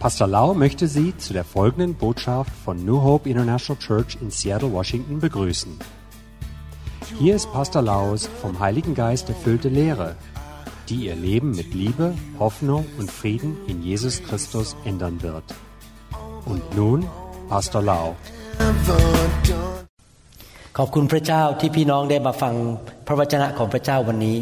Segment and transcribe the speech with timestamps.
[0.00, 4.72] Pastor Lau möchte Sie zu der folgenden Botschaft von New Hope International Church in Seattle,
[4.72, 5.76] Washington begrüßen.
[7.18, 10.14] Hier ist Pastor Laus vom Heiligen Geist erfüllte Lehre,
[10.88, 15.42] die Ihr Leben mit Liebe, Hoffnung und Frieden in Jesus Christus ändern wird.
[16.44, 17.04] Und nun
[17.48, 18.14] Pastor Lau.
[20.80, 22.54] ขอบคุณพระเจ้าที่พี่น้องได้มาฟัง
[23.06, 24.38] พระวจนะของพระเจ้าวันนี้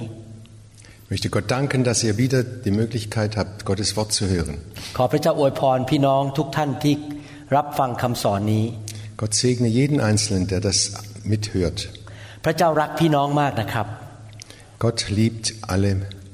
[1.06, 4.56] Ich möchte Gott danken, dass ihr wieder die Möglichkeit habt, Gottes Wort zu hören.
[4.98, 6.94] ขอพระเจ้าอวยพรพี่น้องทุกท่านที่
[7.56, 8.66] รับฟังคำสอนนี้
[9.22, 10.78] Gott segne jeden Einzelnen, der das
[11.32, 11.80] mithört.
[12.46, 13.88] พระเจ้ารักพี่น้องมากนะครับ
[14.84, 15.92] Gott liebt alle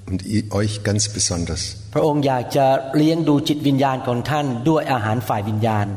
[0.09, 0.20] und
[0.59, 1.64] euch ganz besonders.
[1.94, 2.66] พระองค์อยากจะ
[2.98, 5.88] เลี้ยงดูจิตวิญญาณของท่านด้วยอาหารฝ่ายวิญญาณ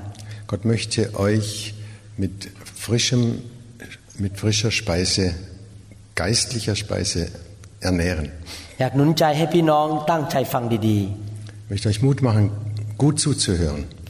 [0.50, 1.48] Gott möchte euch
[2.22, 2.34] mit
[2.86, 3.22] frischem,
[4.24, 5.26] mit frischer Speise,
[6.22, 7.22] geistlicher Speise
[7.88, 8.26] ernähren.
[8.78, 10.98] อยากหนุนใจให้พี่น้องตั้งใจฟังดี
[11.64, 12.44] Ich möchte euch Mut machen,
[13.02, 13.82] gut zuzuhören.
[13.88, 14.00] ๆ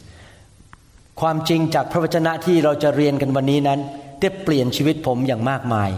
[1.20, 3.81] ความจริงจากพระวจนะที่เราจะเรียนกันวันนี้นั้น
[4.20, 5.91] ได้เปลี่ยนชีวิตผมอย่างมากมาย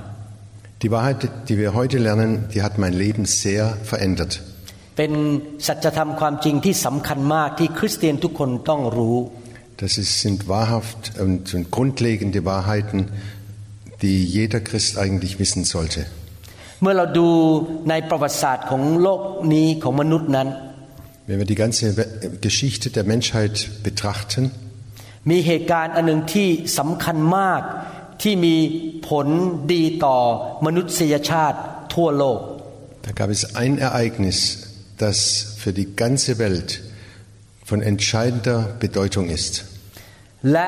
[0.83, 4.33] Die Wahrheit, die wir heute lernen, die hat mein Leben sehr verändert.
[4.97, 5.13] เป็น
[5.67, 9.19] สัจธรรมความจริงที่สำคัญมากที่คริสเตียนทุกคนต้องรู้
[9.83, 12.99] Das ist, sind wahrhaft und, und grundlegende Wahrheiten,
[14.03, 16.01] die jeder Christ eigentlich wissen sollte.
[21.29, 21.85] Wenn wir die ganze
[22.41, 24.51] Geschichte der Menschheit betrachten,
[25.31, 27.63] มีเหตุการณ์อันหนึ่งที่สำคัญมาก
[28.23, 28.57] ที่มี
[29.09, 29.27] ผล
[29.73, 30.19] ดีต่อ
[30.67, 31.59] มนุษยชาติ
[31.95, 32.41] ทั่วโลก
[33.07, 34.39] da gab es ein Ereignis,
[35.05, 35.17] das
[35.63, 36.81] für die ganze Welt
[37.65, 39.53] von entscheidender Bedeutung ist.
[40.53, 40.67] และ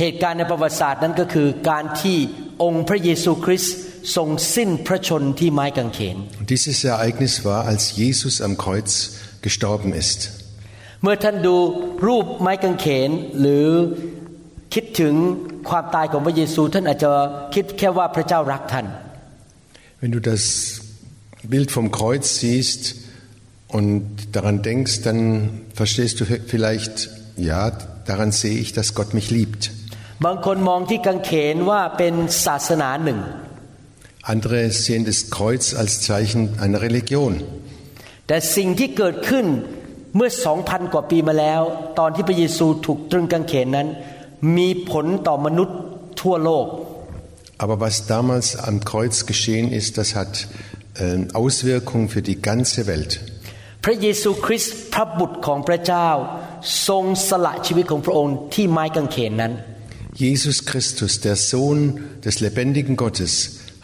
[0.00, 2.18] เหตุการณ์ในประวัติศาสตร์นั้นก็คือการที่
[2.62, 3.76] องค์พระเยซูคริสต์
[4.16, 8.90] ทรงสิ้นพระชนที่ไม้กางเขน Und dieses Ereignis war, als Jesus am Kreuz
[9.46, 10.20] gestorben ist.
[11.02, 11.56] เมื่อท่านดู
[12.06, 13.66] รูปไม้กางเขนหรือ
[14.74, 15.14] คิดถึง
[15.68, 17.10] ความตายของพระเยซูท่านอาจจะ
[17.54, 18.86] คิดแค่ว่าพระเจ้ารักท่าน
[20.00, 20.42] Wenn du das
[21.52, 22.82] Bild vom Kreuz siehst
[23.76, 24.02] und
[24.36, 25.20] daran denkst, dann
[25.80, 26.94] verstehst du vielleicht,
[27.36, 27.70] ja,
[28.10, 29.62] daran sehe ich, dass Gott mich liebt.
[30.24, 32.14] บางคนมองที่กางเขนว่าเป็น
[32.46, 33.20] ศาสนาหนึ่ง
[34.32, 37.32] Andere sehen das Kreuz als Zeichen einer Religion.
[38.26, 39.46] แต่สิ่งที่เกิดขึ้น
[40.16, 41.62] เมื่อสองพันกว่าปีมาแล้ว
[41.98, 43.88] ตอนที่พระเยซูถูกตรึงกางเขนนั้น
[44.56, 45.78] มีผลต่อมนุษย์
[46.20, 46.66] ทั่วโลก
[47.62, 50.32] Aber was damals am Kreuz geschehen ist, das hat
[51.02, 51.04] äh,
[51.40, 53.12] Auswirkungen für die ganze Welt.
[53.84, 56.08] พระเยซูคริสต์พระบุตรของพระเจ้า
[56.88, 59.52] ทรงสละชีวิตของพระองค์ที่ไม้กางเขนนั้น
[60.24, 61.80] Jesus Christus, der Sohn
[62.26, 63.32] des lebendigen Gottes,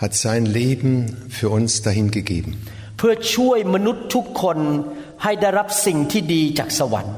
[0.02, 0.92] hat sein Leben
[1.38, 2.50] für uns dahingegeben,
[2.98, 4.58] เพื่อช่วยมนุษย์ทุกคน
[5.22, 7.16] ให้ได้รับสิ่งที่ดีจากสวรรค์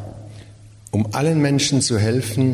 [0.96, 2.44] um allen Menschen zu helfen,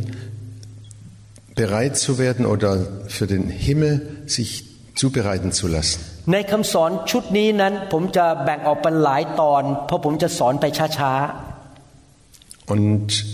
[1.55, 2.71] bereit zu werden oder
[3.17, 3.95] für den Himmel
[4.27, 4.51] sich
[4.95, 6.01] zubereiten zu lassen.
[6.33, 11.15] ในคำสอนชุดนี้นั้น ผมจะแบ่งออกเป็นหลายตอน เพราะผมจะสอนไปช้า
[12.75, 13.25] Und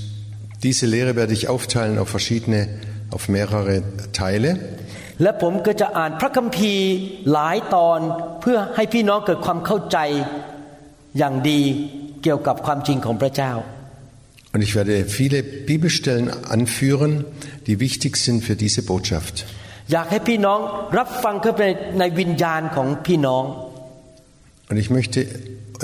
[0.63, 2.61] diese Lehre werde ich aufteilen auf verschiedene,
[3.11, 4.51] auf mehrere Teile.
[5.17, 6.89] ๆ และผมก็จะอ่านพระคัมภีร์
[7.33, 8.01] หลายตอน
[8.41, 9.99] เพื่อให้พี่น้องเกิดความเข้าใจ
[11.19, 11.61] อย่างดี
[12.23, 13.53] เกี่ยวกับความจริงของพระเจ้า
[14.55, 17.25] Und ich werde viele Bibelstellen anführen,
[17.67, 19.35] die wichtig sind für diese Botschaft.
[19.93, 20.59] อยากให้พี่น้อง
[20.99, 21.63] รับฟังเข้าไป
[21.99, 23.45] ในวิญญาณของพี่น้อง
[24.71, 25.19] Und ich möchte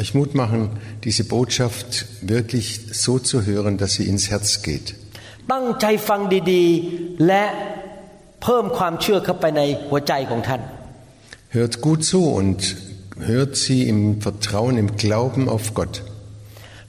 [0.01, 0.61] euch Mut machen,
[1.05, 2.67] diese Botschaft wirklich
[3.05, 4.87] so zu hören, dass sie ins Herz geht.
[5.53, 6.21] ตั้งใจฟัง
[6.53, 7.45] ดีๆ และ
[8.44, 10.62] เพิ่มความเชื่อเข้าไปในหัวใจของท่าน
[11.58, 12.60] Hört gut zu und
[13.34, 15.96] hört sie im Vertrauen, im Glauben auf Gott.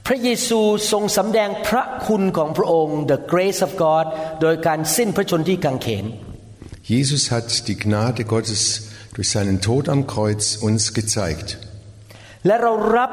[0.07, 0.59] พระเยซู
[0.91, 4.05] ทรงสำแดงพระคุณของพระองค์ the grace of God
[4.41, 6.05] โดยการสิ้นพระชนที่กางเขน
[6.93, 8.63] Jesus hat die Gnade Gottes
[9.15, 11.49] durch seinen Tod am Kreuz uns gezeigt.
[12.45, 13.11] และเรารับ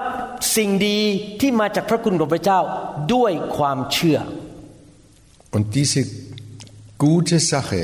[0.56, 0.98] สิ่งดี
[1.40, 2.60] ที่มาจากพระคุณของพระเจ้า
[3.14, 4.18] ด้วยความเชื่อ
[5.56, 6.00] Und diese
[7.04, 7.82] gute Sache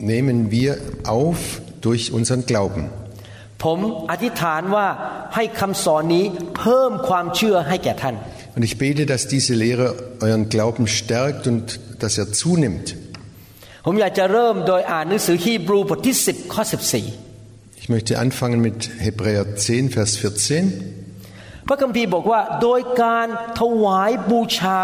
[0.00, 2.84] nehmen wir auf durch unseren Glauben.
[3.64, 3.78] ผม
[4.10, 4.86] อธิษฐานว่า
[5.34, 6.24] ให้คำสอนนี้
[6.58, 8.16] เพิ่มความเชื่อให้แก่ท่าน
[8.56, 9.86] Und ich bete, dass diese Lehre
[10.26, 11.64] euren Glauben stärkt und
[12.02, 12.86] dass er zunimmt.
[13.86, 16.62] ผมอยากจะเริ่มโดยอ่านหนังสือฮีบรูบทที่ 10 ข้อ
[17.80, 20.64] Ich möchte anfangen mit Hebräer 10, Vers 14.
[20.64, 20.96] 14
[21.68, 23.26] พระคัมภีร์บอกว่าโดยการ
[23.60, 24.80] ถวายบูชา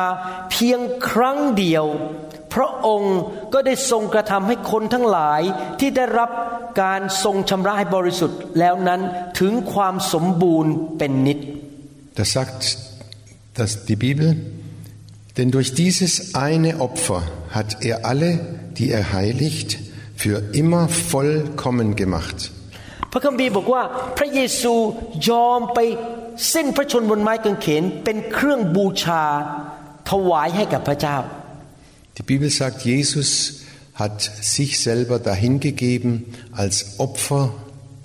[0.51, 1.87] เพียงครั้งเดียว
[2.58, 3.18] พระองค์
[3.54, 5.42] ก็ได้ทรงกระทำให้คนทั้งหลาย
[5.80, 6.30] ที่ได้รับ
[6.82, 9.02] การทรงชำระให้บริสุทธิ์แล้วนั้น
[9.40, 11.40] ถึงความสมบูรณ์เป็นนิจ
[12.20, 12.62] Das sagt
[13.60, 14.28] dass die Bibel,
[15.38, 16.12] Denn durch dieses
[16.48, 17.22] eine Opfer
[17.58, 18.40] hat er alle,
[18.78, 19.70] die er heiligt,
[20.16, 20.84] für immer
[21.14, 22.38] vollkommen gemacht.
[23.12, 23.84] พระคัมภีร์บอกว่า
[24.18, 24.74] พระเยซู
[25.30, 25.80] ยอมไป
[26.54, 29.24] สิ้นพระชนบนไม้กางเขนเป็นเครื่องบูชา
[30.10, 31.18] ถวายให้กับพระเจ้า
[32.19, 33.63] Die Bibel sagt, Jesus
[33.95, 37.53] hat sich selber dahingegeben als Opfer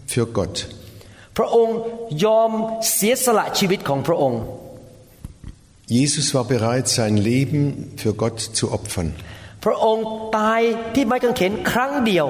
[0.05, 0.67] für Gott.
[1.37, 1.77] พระองค์
[2.25, 2.51] ยอม
[2.93, 4.41] เสียสละชีวิตของพระองค์
[5.97, 9.09] Jesus war bereit, sein Leben für Gott zu opfern.
[9.63, 10.05] พระองค์
[10.37, 10.61] ตาย
[10.93, 12.27] ที่ไม้กางเขนครั้งเดียว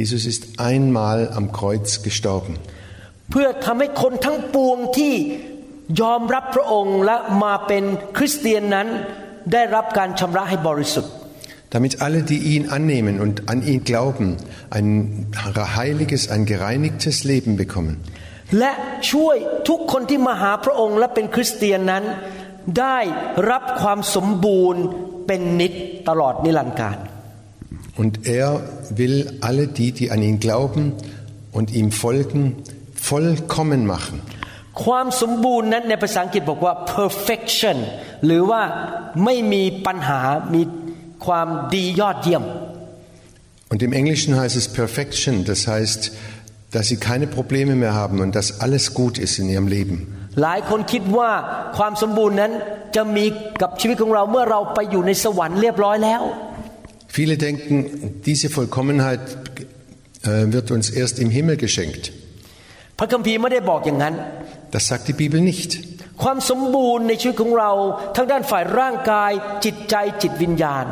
[0.00, 2.54] Jesus ist einmal am Kreuz gestorben,
[3.30, 5.14] เพื่อทำให้คนทั้งปวงที่
[6.00, 7.84] ยอมรับพระองค์และมาเป็น
[8.16, 8.88] คริสเตียนนั้น
[9.52, 11.12] ได้รับการชำระให้บริสุทธิ์
[11.74, 14.36] damit alle, die ihn annehmen und an ihn glauben,
[14.70, 15.28] ein
[15.76, 17.94] heiliges, ein gereinigtes Leben bekommen.
[18.58, 18.72] และ
[19.10, 19.36] ช่วย
[19.68, 22.04] ทุกคนที่มาหาพระองค์และเป็นคริสเตียนนั้น
[22.80, 22.98] ได้
[23.50, 24.82] รับความสมบูรณ์
[25.26, 25.72] เป็นนิจ
[26.08, 26.98] ตลอดนิรันดร์การ
[28.00, 28.48] Und er
[29.00, 29.16] will
[29.48, 30.82] alle die, die an ihn glauben
[31.56, 32.42] und ihm folgen,
[33.10, 34.16] vollkommen machen.
[34.84, 37.76] ความสมบูรณ์นั้นในภาษาอังกฤษบอกว่า perfection
[38.24, 38.62] หรือว่า
[39.24, 40.20] ไม่มีปัญหา
[40.54, 40.62] มี
[41.26, 42.44] ความดียอดเยี่ยม
[43.72, 46.00] Und im Englischen heißt es Perfection, das heißt,
[46.74, 49.96] dass sie keine Probleme mehr haben und dass alles gut ist in ihrem Leben.
[50.42, 51.30] หลายคนคิดว่า
[51.76, 52.52] ความสมบูรณ์นั้น
[52.96, 53.24] จะมี
[53.62, 56.22] กับชีวิตของเราเมื่อเราไปอยู่ในสวรรค์เรียบร้อยแล้ว
[57.18, 57.76] Viele denken,
[58.28, 59.22] diese Vollkommenheit
[60.22, 62.04] äh, wird uns erst im Himmel geschenkt.
[62.98, 64.14] พระคัมภีร์ไม่ได้บอกอย่างนั้น
[64.74, 65.70] Das sagt die Bibel nicht.
[66.23, 67.71] ความสมบูรณ์ในชีวิตของเรา
[68.15, 69.31] ทั้งด้านฝ่ายร่างกาย
[69.65, 70.85] จิตใจจิตวิญญาณ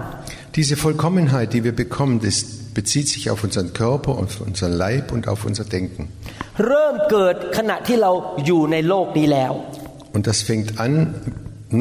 [0.59, 2.37] Diese Vollkommenheit, die wir bekommen, das
[2.77, 6.03] bezieht sich auf unseren Körper, auf unseren Leib und auf unser Denken.
[6.67, 8.11] เริ่มเกิดขณะที่เรา
[8.45, 9.53] อยู่ในโลกนี้แล้ว
[10.15, 10.93] Und das fängt an,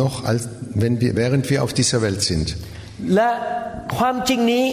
[0.02, 0.42] noch als,
[0.82, 2.46] wenn wir, während wir auf dieser Welt sind.
[3.14, 3.30] และ
[3.98, 4.64] ความจริงนี้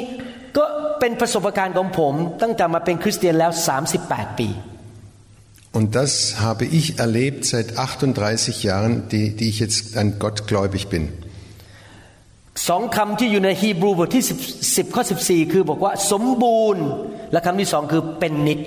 [0.58, 0.66] ก็
[1.00, 3.52] เป็นประสบการณ์ของผมตั้งแต่มาเป็นคริสเตียนแล้ว
[3.96, 4.50] 38 ปี
[5.73, 10.89] Und das habe ich erlebt seit 38 Jahren, die, die ich jetzt an Gott gläubig
[10.89, 11.05] bin.
[12.69, 16.85] สองคำที่อยู่ในฮีบรูบทที่10 10ข้อ14 คือบอกว่าสมบูรณ์
[17.33, 18.61] และคำที่สองคือเป็นนิจ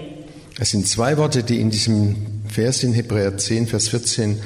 [0.64, 1.98] Es sind zwei Worte, die in diesem
[2.58, 4.40] Vers in Hebräer 10, Vers 14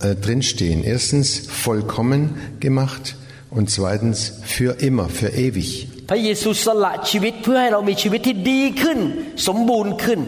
[0.00, 0.84] äh, drinstehen.
[0.84, 1.26] Erstens
[1.66, 2.20] vollkommen
[2.60, 3.16] gemacht
[3.50, 5.70] und zweitens für immer, für ewig.
[6.10, 8.98] พระเยซูสละชีวิตเพื่อให้เรามีชีวิตที่ดีขึ้น
[9.46, 10.20] สมบูรณ์ขึ้น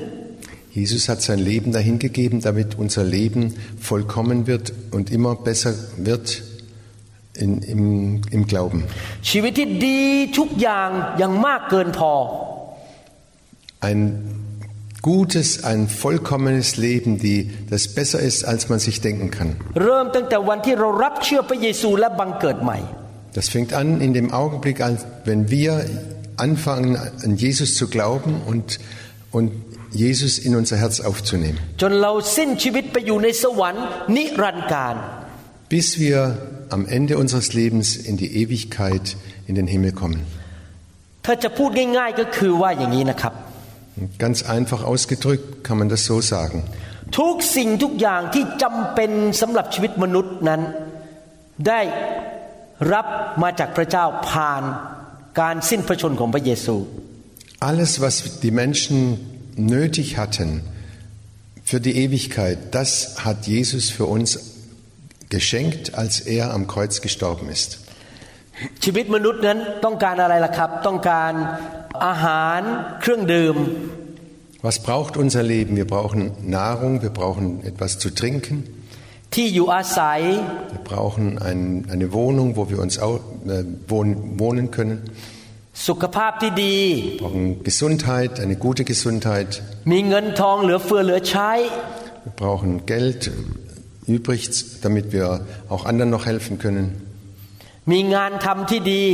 [0.71, 6.43] Jesus hat sein Leben dahingegeben, damit unser Leben vollkommen wird und immer besser wird
[7.33, 8.83] in, im, im Glauben.
[13.79, 14.21] Ein
[15.01, 19.55] gutes, ein vollkommenes Leben, die, das besser ist, als man sich denken kann.
[23.33, 24.83] Das fängt an in dem Augenblick,
[25.23, 25.85] wenn wir
[26.35, 28.79] anfangen, an Jesus zu glauben und,
[29.31, 29.51] und
[30.04, 31.58] Jesus in unser Herz aufzunehmen.
[31.80, 33.84] จนเราสิ้นชีวิตไปอยู่ในสวรรค์
[34.16, 34.94] นิรันดร์การ
[35.74, 36.18] Bis wir
[36.76, 39.06] am Ende unseres Lebens in die Ewigkeit
[39.48, 40.20] in den Himmel kommen.
[41.26, 43.34] ถ้าจะพูดง่ายๆก็คือว่าอย่างนี้นะครับ
[44.00, 46.58] Und Ganz einfach ausgedrückt kann man das so sagen.
[47.18, 49.10] ทุกสิ่งทุกอย่างที่จำเป็น
[49.40, 50.60] สำหรับชีวิตมนุษย์นั้น
[51.68, 51.80] ได้
[52.92, 53.06] รับ
[53.42, 54.62] มาจากพระเจ้าผ่าน
[55.40, 56.76] การสิ้นพระชนของพระเยซู
[57.70, 58.98] Alles, was die Menschen
[59.58, 60.62] nötig hatten
[61.64, 64.54] für die Ewigkeit, das hat Jesus für uns
[65.30, 67.78] geschenkt, als er am Kreuz gestorben ist.
[68.84, 71.32] ชีวิตมนุษย์นั้นต้องการอะไรล่ะครับ ต้องการ
[72.06, 72.60] อาหาร
[73.00, 73.56] เครื่องดื่ม
[74.68, 75.72] Was braucht unser Leben?
[75.80, 76.20] Wir brauchen
[76.58, 78.56] Nahrung, wir brauchen etwas zu trinken,
[79.34, 80.20] ที่อยู่อาศัย
[80.74, 81.60] wir brauchen ein,
[81.94, 84.96] eine Wohnung, wo wir uns au, äh, wohnen, wohnen können,
[85.86, 89.50] สุขภาพที่ดี wir brauchen Gesundheit, eine gute Gesundheit,
[89.92, 91.50] มีเงินทองเหลือเฟือเหลือใช้
[92.26, 93.22] wir brauchen Geld
[94.14, 94.40] übrig,
[94.84, 95.26] damit wir
[95.72, 96.86] auch anderen noch helfen können,
[97.92, 99.04] มีงานทำที่ดี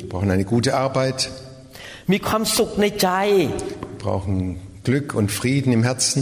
[0.00, 1.18] wir brauchen eine gute Arbeit,
[2.12, 3.08] มีความสุขในใจ
[3.92, 4.36] wir brauchen
[4.86, 6.20] Glück und Frieden im Herzen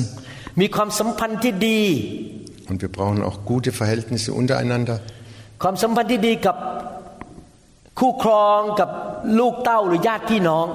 [0.60, 1.82] มีความสัมพันธ์ที่ดี
[2.70, 4.96] und wir brauchen auch gute Verhältnisse untereinander.
[5.62, 6.56] ความสัมพันธ์ที่ดีกับ
[7.98, 8.90] คู่ครองกับ
[9.38, 10.68] ลูกเต้าหรือญาติพี่น้อง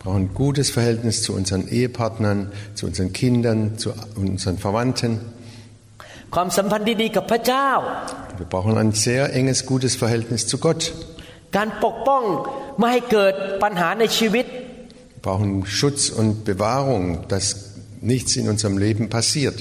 [0.00, 2.38] Wir brauchen ein gutes Verhältnis zu unseren Ehepartnern,
[2.78, 3.88] zu unseren Kindern, zu
[4.22, 5.12] unseren Verwandten.
[6.34, 7.68] ความสัมพันธ์ที่ดีกับพระเจ้า
[8.40, 10.80] Wir brauchen ein sehr enges, gutes Verhältnis zu Gott.
[11.56, 12.22] การปกป้อง
[12.78, 14.46] ไม่ให้เกิดปัญหาในชีวิต
[15.14, 17.46] Wir brauchen Schutz und Bewahrung, dass
[18.12, 19.56] nichts in unserem Leben passiert.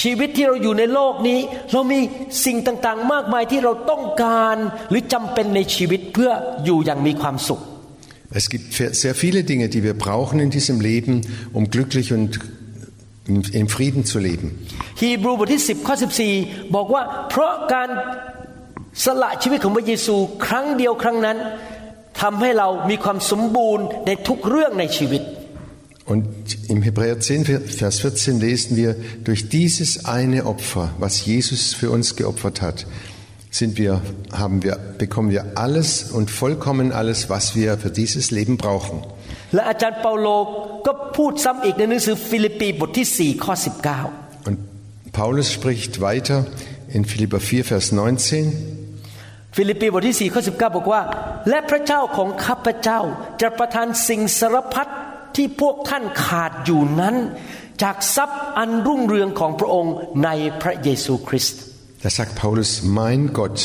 [0.00, 1.40] ชีวิตที่เราอยู่ในโลกนี้
[1.72, 2.00] เรามี
[2.44, 4.56] สิ่งต่างๆ มากมายที่เราต้องการ
[4.90, 6.30] หรือจำเป็นในชีวิตเพื่อ
[6.64, 7.62] อยู่อย่างมีความสุข
[8.40, 8.66] Es gibt
[9.04, 11.14] sehr viele Dinge, die wir brauchen in diesem Leben,
[11.52, 12.32] um glücklich und
[13.60, 14.46] im Frieden zu leben.
[15.00, 15.94] ฮีบรูบทที่10ข้อ
[16.34, 17.88] 14 บอกว่า เพราะการ
[19.04, 21.38] สละชีวิตของพระเยซูครั้งเดียวครั้งนั้น
[22.20, 25.22] ทำให้เรามีความสมบูรณ์ในทุกเรื่องในชีวิต
[26.05, 26.25] Und
[26.69, 32.15] im Hebräer 10, Vers 14 lesen wir, durch dieses eine Opfer, was Jesus für uns
[32.15, 32.87] geopfert hat,
[33.51, 34.01] sind wir,
[34.31, 39.03] haben wir, bekommen wir alles und vollkommen alles, was wir für dieses Leben brauchen.
[44.45, 44.57] Und
[45.11, 46.47] Paulus spricht weiter
[46.89, 48.75] in Philipper 4, Vers 19.
[49.57, 51.01] ฟิลิปปีบทที่4ข้อ19บอกว่า
[51.49, 52.99] และพระเจ้าของข้าพเจ้า
[53.41, 54.87] จะประทานสิ่งสารพัด
[55.36, 57.16] ที่พวกท่านขาดอยู่นั้น
[57.82, 60.28] จากทรัพย์อันรุ่งเรืองของพระองค์ใน
[60.62, 61.60] พระเยซูคริสต์
[62.04, 63.58] Da sagt Paulus, mein Gott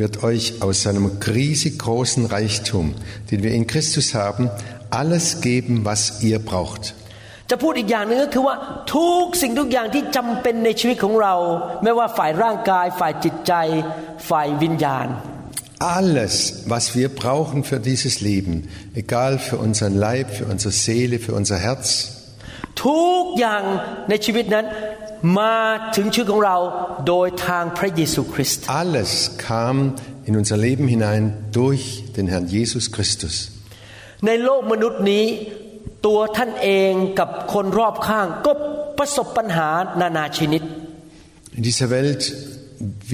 [0.00, 1.06] wird euch aus seinem
[1.38, 2.84] riesig großen Reichtum,
[3.30, 4.50] den wir in Christus haben,
[4.90, 6.82] alles geben, was ihr braucht.
[7.50, 8.56] จะพูดอีกอย่างหนึ่งก็คือว่า
[8.94, 11.34] ทุกสิ่งทุกอย่างที่จำเป็นในชีวิตของเรา
[11.82, 13.52] ไม่ว่าฝ่ายร่างกาย ฝ่ายจิตใจ
[14.28, 15.06] ฝ่ายวิญญาณ
[15.79, 21.33] Alles, was wir brauchen für dieses Leben, egal für unseren Leib, für unsere Seele, für
[21.33, 22.17] unser Herz.
[22.85, 23.63] ทุกอย่าง
[24.09, 24.65] ในชีวิตนั้น
[25.39, 25.57] มา
[25.95, 26.57] ถึงชีวิตของเรา
[27.07, 29.11] โดยทางพระเยซูคริสต์ Alles
[29.47, 29.75] kam
[30.27, 31.23] in unser Leben hinein
[31.59, 31.83] durch
[32.17, 33.35] den Herrn Jesus Christus.
[34.25, 35.25] ในโลกมนุษย์นี้
[36.05, 38.51] ตัวท่านเองกับคนรอบข้างก็
[38.97, 39.69] ประสบปัญหา
[40.01, 40.61] นานาชนิด
[41.57, 42.21] In dieser Welt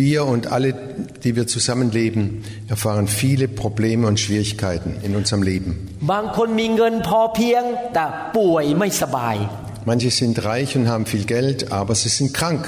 [0.01, 0.73] wir und alle,
[1.23, 5.89] die wir zusammenleben, erfahren viele Probleme und Schwierigkeiten in unserem Leben.
[9.85, 12.67] Manche sind reich und haben viel Geld, aber sie sind krank.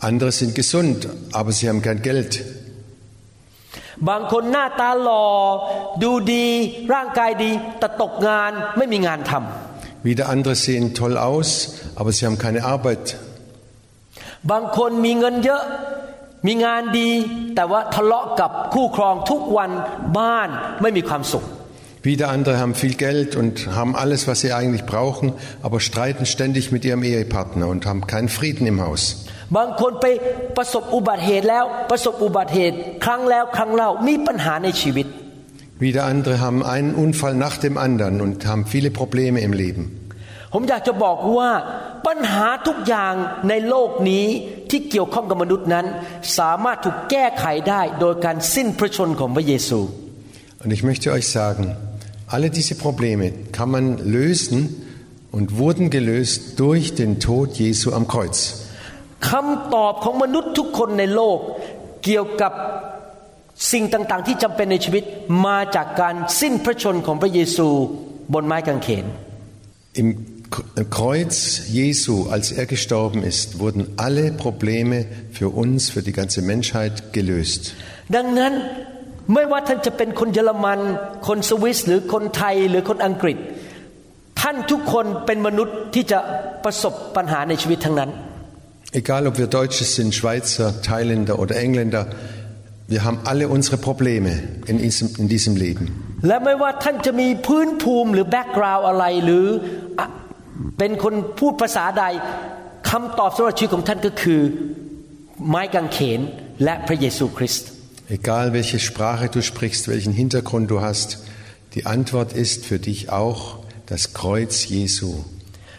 [0.00, 2.44] Andere sind gesund, aber sie haben kein Geld.
[4.08, 5.26] บางคนหน้าตาหล่อ
[6.02, 6.46] ดูดี
[6.94, 9.42] ร่างกายดีแต่ตกงานไม่มีงานทำ
[10.08, 11.48] wieder andere sehen toll aus,
[11.96, 13.16] aber sie haben keine Arbeit.
[22.02, 26.70] Wieder andere haben viel Geld und haben alles, was sie eigentlich brauchen, aber streiten ständig
[26.70, 29.02] mit ihrem Ehepartner und haben keinen Frieden im Haus.
[29.56, 30.06] บางคนไป
[30.56, 35.06] ประสบอุบัติเหตุแล้วประสบอุบัติเหตุครั้งแล้วครั้งเล่ามีปัญหาในชีวิต
[35.86, 39.84] wieder andere haben einen Unfall nach dem anderen und haben viele Probleme im Leben.
[40.53, 41.51] ผมอยากจะบอกว่า
[42.07, 43.13] ปัญหาทุกอย่าง
[43.49, 44.25] ในโลกนี้
[44.69, 45.85] ที่เกี่ยวข้องกับมนุษย์นั้น
[50.61, 51.63] Und ich möchte euch sagen,
[52.35, 53.25] alle diese Probleme
[53.57, 53.85] kann man
[54.17, 54.59] lösen
[55.35, 58.37] und wurden gelöst durch den Tod Jesu am Kreuz.
[59.29, 61.39] คำตอบของมนุษย์ทุกคนในโลก
[62.05, 62.53] เกี่ยวกับ
[63.71, 65.03] สิ่งต่างๆ ที่จำเป็นในชีวิต
[65.45, 67.67] มาจากการสิ้นพระชนของพระเยซู
[68.33, 69.05] บนไม้กางเขน
[70.01, 70.09] Im
[70.90, 77.12] Kreuz Jesu, als er gestorben ist, wurden alle Probleme für uns, für die ganze Menschheit
[77.12, 77.74] gelöst.
[78.16, 78.52] ดังนั้น
[79.34, 80.80] ไม่ว่าท่านจะเป็นคนเยอรมัน
[81.28, 83.38] คนสวิสหรือคนไทยหรือคนอังกฤษ
[84.40, 86.18] ท่านทุกคนเป็นมนุษย์ที่จะ
[86.64, 88.10] ประสบปัญหาในชีวิตทั้งนั้น
[89.00, 92.02] Egal ob wir Deutsche sind, Schweizer, Thailänder oder Engländer,
[92.94, 94.32] wir haben alle unsere Probleme
[94.70, 95.84] in diesem, in diesem Leben.
[96.26, 99.46] และไม่ว่าท่านจะมีพื้นภูมิหรือแบ็กกราวด์อะไรหรือ
[100.78, 102.04] เป็นคนพูดภาษาใด
[102.90, 104.40] คำตอบสำหรับชีวิตของท่านก็คือ
[105.48, 106.20] ไม้กางเขน
[106.64, 107.68] และพระเยซูคริสต์
[108.18, 111.08] Egal welche Sprache du sprichst, welchen Hintergrund du hast,
[111.74, 113.40] die Antwort ist für dich auch
[113.92, 115.10] das Kreuz Jesu.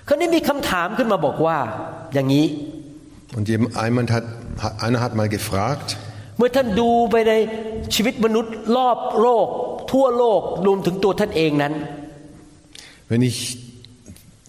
[0.08, 1.58] คราวนี้มีคำถามขึ้นมาบอกว่า
[2.14, 2.46] อย่างนี้
[3.38, 4.26] Und jemand hat,
[4.86, 5.88] einer hat mal gefragt,
[6.38, 7.34] เมื่อท่านดูไปใน
[7.96, 9.48] ชีวิตมนุษย์รอบโลก
[9.92, 11.74] ทั่วโลกรวมถึงตัวท่านเองนั้น
[13.10, 13.40] Wenn ich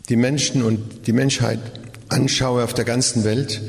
[0.10, 1.60] die Menschen und die Menschheit
[2.10, 3.62] anschaue auf der ganzen Welt,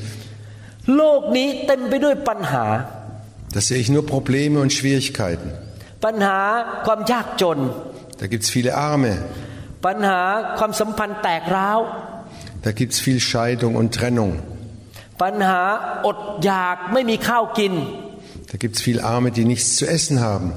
[3.53, 5.51] da sehe ich nur Probleme und Schwierigkeiten.
[8.19, 9.17] Da gibt es viele Arme.
[12.63, 14.41] Da gibt es viel Scheidung und Trennung.
[18.53, 20.53] Da gibt es viele Arme, die nichts zu essen haben.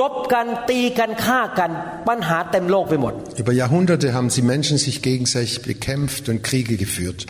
[0.00, 1.70] รบกันตีกันฆ่ากัน
[2.08, 7.20] ปัญหาเต็มโลกไปหมด Über Jahrhunderte haben sie Menschen sich gegenseitig bekämpft und Kriege geführt.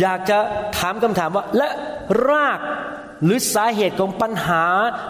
[0.00, 0.38] อยากจะ
[0.78, 1.68] ถามคำถามว่า และ
[2.28, 2.60] ราก
[3.24, 4.64] หรือสาเหตุของปัญหา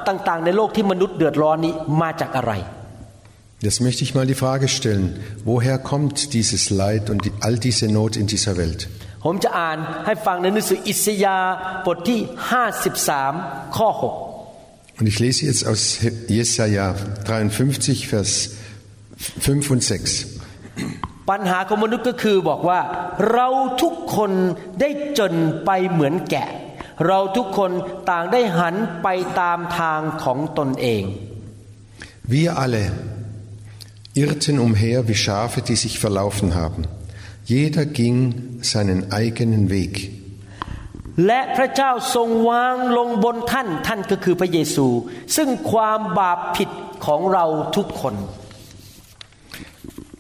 [0.09, 2.55] ต่างๆ ในโลกที่มนุษย์เดือดร้อนนี้มาจากอะไร
[3.67, 5.07] Jetzt möchte ich mal die Frage stellen,
[5.51, 8.81] woher kommt dieses Leid und die, all diese Not in dieser Welt?
[9.25, 11.55] ผมจะอ่านให้ฟังในหนังสืออิสยาห์
[11.87, 12.21] บทที่
[13.17, 13.91] 53 ข้อ
[14.99, 15.83] Und ich lese jetzt aus
[16.39, 16.95] Jesaja
[17.27, 18.31] 53, Vers
[19.41, 20.27] 5 und 6.
[21.32, 22.80] 6ปัญหาของมนุษย์ก็คือบอกว่า
[23.32, 23.48] เรา
[23.82, 24.32] ทุกคน
[24.80, 25.34] ได้จน
[25.66, 26.50] ไปเหมือนแกะ
[27.08, 27.72] เราทุกคน
[28.10, 29.08] ต่างได้หันไป
[29.40, 31.04] ตามทางของตนเอง
[32.34, 32.84] Wir alle
[34.22, 36.82] irrten umher wie Schafe, die sich verlaufen haben.
[37.54, 38.16] Jeder ging
[38.72, 39.94] seinen eigenen Weg.
[41.26, 44.88] และพระเจ้าทรงวางลงบนท่านท่านก็คือพระเยซู
[45.36, 46.70] ซึ่งความบาปผิด
[47.06, 47.46] ของเรา
[47.76, 48.16] ทุกคน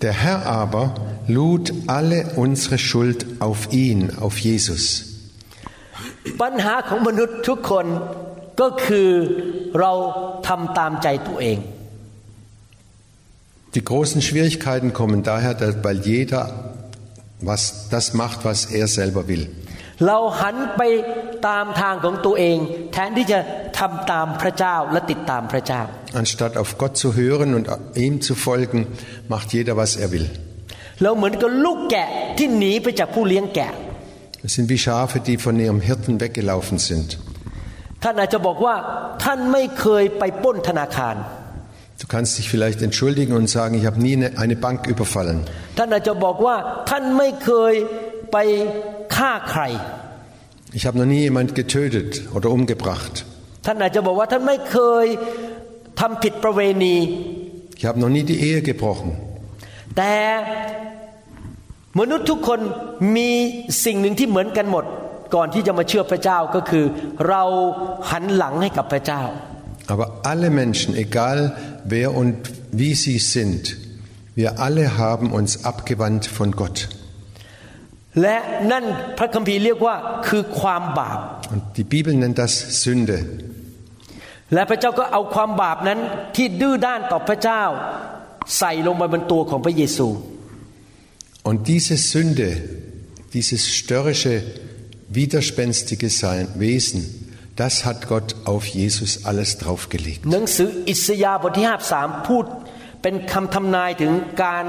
[0.02, 0.84] Der Herr aber
[1.28, 4.82] lud alle unsere Schuld auf ihn, auf Jesus.
[6.42, 7.86] ปัญหาของมนุษย์ทุกคน
[8.60, 9.10] ก็คือ
[9.80, 9.92] เรา
[10.48, 11.58] ทำตามใจตัวเอง
[13.74, 16.42] Die großen Schwierigkeiten kommen daher, dass- weil jeder
[17.50, 17.62] was,
[17.94, 19.44] das macht, was er selber will.
[20.06, 20.82] เราหันไป
[21.48, 22.58] ตามทางของตัวเอง
[22.92, 23.38] แทนที่จะ
[23.78, 25.82] ทำตามพระเจ้าและติดตามพระเจ้า
[26.22, 27.64] Anstatt auf Gott zu hören und
[28.04, 28.78] ihm zu folgen,
[29.32, 30.26] macht jeder, was er will.
[31.02, 32.08] เราเหมือนกับลูกแกะ
[32.38, 33.70] ที่หนีไปจากผู้เลี้ยงแกะ
[34.46, 37.08] Es sind wie Schafe, die von ihrem Hirten weggelaufen sind.
[38.02, 38.76] ท่านอาจจะบอกว่า
[39.24, 41.16] ท่านไม่เคยไปปล้นธนาคาร
[42.02, 45.38] Du kannst dich vielleicht entschuldigen und sagen, ich habe nie eine, eine Bank überfallen.
[45.78, 46.56] ท่านอาจจะบอกว่า
[46.90, 47.74] ท่านไม่เคย
[48.32, 48.36] ไป
[49.16, 49.62] ฆ่าใคร
[50.78, 53.14] Ich habe noch nie jemand getötet oder umgebracht.
[53.66, 55.06] ท่านอาจจะบอกว่าท่านไม่เคย
[56.00, 56.96] ทำผิดประเวณี
[57.78, 59.10] Ich habe noch nie die Ehe gebrochen.
[59.96, 60.14] แต่
[62.00, 62.60] มนุษย์ทุกคน
[63.16, 63.30] มี
[63.84, 64.84] สิ่งหนึ่งที่เหมือนกันหมด
[65.34, 66.84] ก่อนที่จะมาเชื่อพระเจ้าก็คือ
[67.28, 67.42] เรา
[68.10, 69.22] หันหลังให้กับพระเจ้า
[69.94, 71.38] Aber alle Menschen, egal
[71.84, 72.36] wer und
[72.80, 73.62] wie sie sind,
[74.34, 76.88] wir alle haben uns abgewandt von Gott.
[78.21, 78.37] และ
[78.71, 78.85] นั่น
[79.17, 79.95] พระคัมภีร์เรียกว่า
[80.27, 81.19] คือความบาป
[81.53, 83.17] Und die Bibel nennt das Sünde.
[84.53, 85.99] และพระเจ้าก็เอาความบาปนั้น
[86.35, 87.63] ที่ดื้อด้านต่อพระเจ้า
[88.57, 90.07] ใส่ลงไปบนตัวของพระเยซู
[91.49, 92.49] Und diese Sünde,
[93.33, 94.33] dieses störrische,
[95.19, 97.01] widerspenstige Sein, Wesen,
[97.55, 100.19] das hat Gott auf Jesus alles draufgelegt.
[100.31, 102.45] หนังสืออิสยาห์บทที่53พูด
[103.01, 104.65] เป็นคำทำนายถึงการ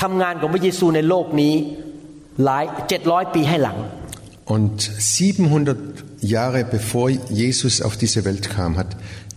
[0.00, 1.54] ทำงานของพระเยซูในโลกนี้
[2.44, 2.64] หลาย
[3.00, 3.78] 700ปีให้หลัง
[4.54, 5.78] Und 700
[6.34, 7.06] Jahre bevor
[7.42, 8.90] Jesus auf diese Welt kam, hat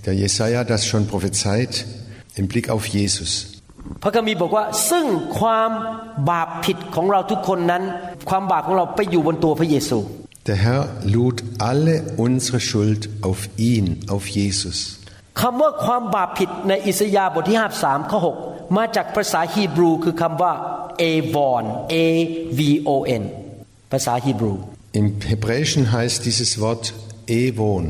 [0.06, 1.86] der Jesaja das schon prophezeit
[2.36, 3.32] im Blick auf Jesus.
[4.04, 5.06] พระคัมภีร์บอกว่าซึ่ง
[5.40, 5.72] ความ
[6.30, 7.84] บาปผิดของเราทุกคนนั้น
[8.30, 10.00] ความบาปของเราไปอยู่บนตัวพระเยซู
[10.48, 10.84] Der Herr
[11.16, 11.38] lud
[11.70, 13.40] alle unsere Schuld auf
[13.72, 14.78] ihn, auf Jesus.
[15.42, 20.54] คำว่าความบาปผิดในอิสยาห์บทที่53ข้อ6มาจากภาษาฮีบรูคือคำว่า
[20.99, 21.95] เอวอน A
[22.59, 22.91] V O
[23.23, 23.25] N
[23.93, 24.55] ภาษาฮีบรู
[25.01, 26.85] Im Hebräischen heißt dieses Wort
[27.41, 27.85] Ewon.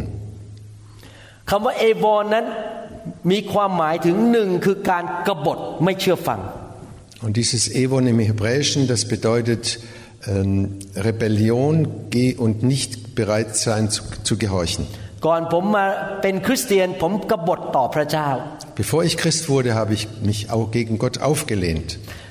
[1.50, 2.46] คำว่าเอวอนนั้น
[3.30, 6.40] มีความหมายถึงหนึ่งคือการกบฏไม่เชื่อฟัง
[7.24, 9.64] Und dieses Ewon im Hebräischen, das bedeutet
[10.26, 11.74] ähm, Rebellion
[12.08, 14.86] geh- und nicht bereit sein zu, zu gehorchen.
[15.26, 15.86] ก่อนผมมา
[16.22, 18.28] เป็นคริสเตียนผมกบฏต่อพระเจ้า
[18.82, 21.88] Bevor ich Christ wurde, habe ich mich auch gegen Gott aufgelehnt.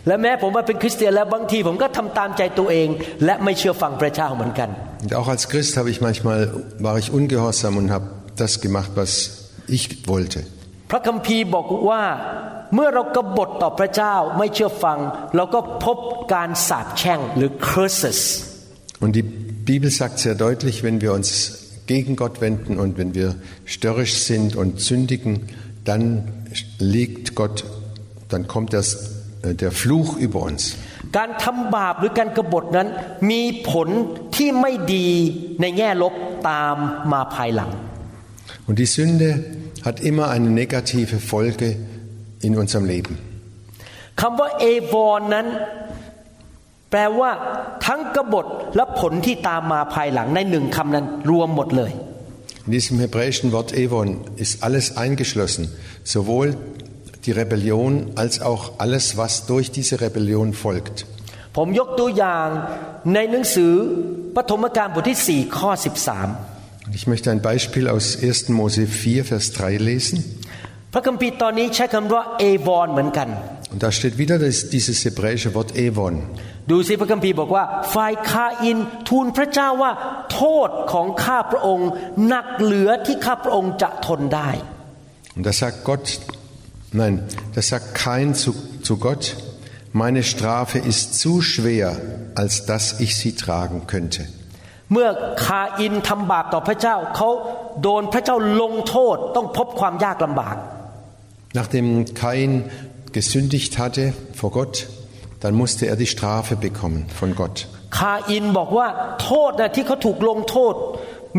[0.08, 2.88] และแม้ผมมาเป็นคริสเตียนแล้วบางทีผมก็ทำตามใจตัวเอง
[3.26, 4.70] และไม่เชื่อฟังพระเจ้าเหมือนกัน
[5.04, 6.40] Und auch als Christ habe ich manchmal,
[6.88, 8.08] war ich ungehorsam und habe
[8.42, 9.12] das gemacht, was
[9.78, 10.40] ich wollte.
[10.92, 12.04] พระคัมภีร์บอกว่า
[12.76, 14.98] เมื่อเรากบฏต่อพระเจ้าไม่เชื่อฟัง
[15.36, 15.98] เราก็พบ
[16.34, 18.20] การสาปแช่งหรือ curses
[19.04, 19.28] Und die
[19.72, 21.30] Bibel sagt sehr deutlich, wenn wir uns
[21.88, 25.50] gegen Gott wenden und wenn wir störrisch sind und sündigen,
[25.84, 26.04] dann
[26.78, 27.66] legt Gott,
[28.30, 28.88] dann kommt das,
[29.42, 30.76] äh, der Fluch über uns.
[31.18, 32.88] การทำบาปหรือการกบฏนั้น
[33.32, 33.88] มีผล
[34.36, 35.08] ที่ไม่ดี
[35.62, 36.14] ในแง่ลบ
[36.50, 36.76] ตาม
[37.12, 37.72] มาภายหลัง
[38.68, 39.30] Und die Sünde
[39.88, 41.68] hat immer eine negative Folge
[42.46, 43.14] in unserem Leben.
[44.22, 45.48] คำว่าเอวอนนั้น
[46.94, 47.32] แปลว่า
[47.86, 48.46] ทั้งกบฏ
[48.76, 51.94] และผลที่ตามมาภายหลังในหนึ่งคำนั้นรวมหมดเลย
[52.66, 54.08] In diesem hebräischen Wort Evon
[54.44, 55.64] ist alles eingeschlossen,
[56.04, 56.48] sowohl
[57.26, 60.98] die Rebellion als auch alles, was durch diese Rebellion folgt.
[61.58, 62.48] ผมยกตัวอย่าง
[63.14, 63.74] ในหนังสือ
[64.36, 65.72] ปฐมกาลบทที่ 4 ข้อ
[66.34, 68.50] 13 Ich möchte ein Beispiel aus 1.
[68.60, 70.18] Mose 4, Vers 3 lesen.
[70.94, 73.28] พระคัมภีร์ตอนนี้ใช้คำว่าเอวอนเหมือนกัน
[73.74, 76.16] Und da steht wieder das, dieses hebräische Wort Evon.
[76.72, 78.78] ดูสิพระคัมภีร์บอกว่าฝ่ายคาอิน
[79.10, 79.92] ทูลพระเจ้าว่า
[80.34, 81.90] โทษของข้าพระองค์
[82.28, 84.50] หนักเหลือที่ข้าพระองค์จะทนได้
[85.36, 86.06] Und da sagt Gott,
[87.02, 87.14] nein,
[87.56, 88.52] da sagt Kain zu,
[88.88, 89.24] zu Gott,
[90.02, 91.90] meine Strafe ist zu schwer,
[92.42, 94.22] als dass ich sie tragen könnte.
[94.94, 95.10] เมื่อ
[95.46, 97.30] คาอินทำบาปต่อพระเจ้าเขา
[97.84, 100.58] โดนพระเจ้าลงโทษต้องพบความยากลำบาก
[101.58, 101.88] Nachdem
[102.22, 102.52] Kain
[103.14, 104.88] gesündigt hatte vor Gott,
[105.40, 107.58] dann musste er die Strafe bekommen von Gott.
[107.98, 108.88] คาอินบอกว่า
[109.24, 110.74] โทษนะที่เขาถูกลงโทษ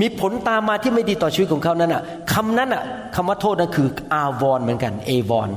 [0.01, 2.03] มีผลตามมาที่ไม่ดีต่อชีวิตของเขานั้นอ่ะ
[2.33, 2.83] คำนั้นอ่ะ
[3.15, 5.51] คำว่าโทษนั้นคืออาวอนเหมือนกันเอวอน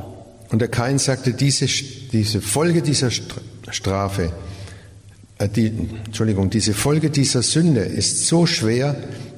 [0.52, 1.66] Und der Kain sagte, diese,
[2.18, 4.26] diese Folge dieser Stra- Strafe,
[5.40, 5.68] äh, die,
[6.06, 8.96] Entschuldigung, diese Folge dieser Sünde ist so schwer,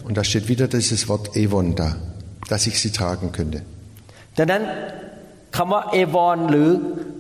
[0.08, 1.96] und da steht wieder dieses Wort Evon da,
[2.50, 3.60] dass ich sie tragen könnte.
[4.38, 4.62] ดังนั้น
[5.58, 6.70] คำว่าเอวอนหรือ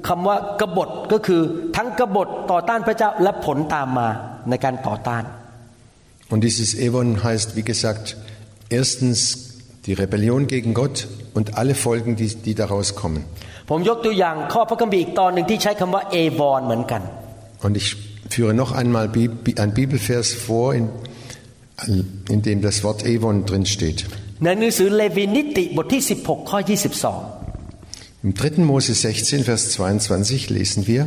[0.07, 1.41] คำว่ากบฏก็คือ
[1.75, 4.07] ทั้งกบฏต่อต้านพระเจ้าและผลตามมา
[4.49, 5.23] ในการต่อต้าน
[6.33, 8.05] Und dieses Evon heißt, wie gesagt,
[8.69, 9.17] erstens
[9.85, 13.21] die Rebellion gegen Gott und alle Folgen, die, die daraus kommen.
[13.69, 17.01] ผมยกตัวอย่างข้อพระคัมภีร์อีกตอนหนึ่งที่ใช้คำว่าเอวอนเหมือนกัน
[17.65, 17.87] Und ich
[18.33, 20.85] führe noch einmal Bi- Bi- ein Bibelvers vor, in,
[22.33, 23.99] in dem das Wort Evon drin steht.
[24.43, 26.59] ในหนังสือเลวีนิติบทที่ 16 ข้อ
[27.05, 27.38] 22
[28.23, 28.63] Im 3.
[28.71, 31.01] Mose 16, Vers 22 lesen wir,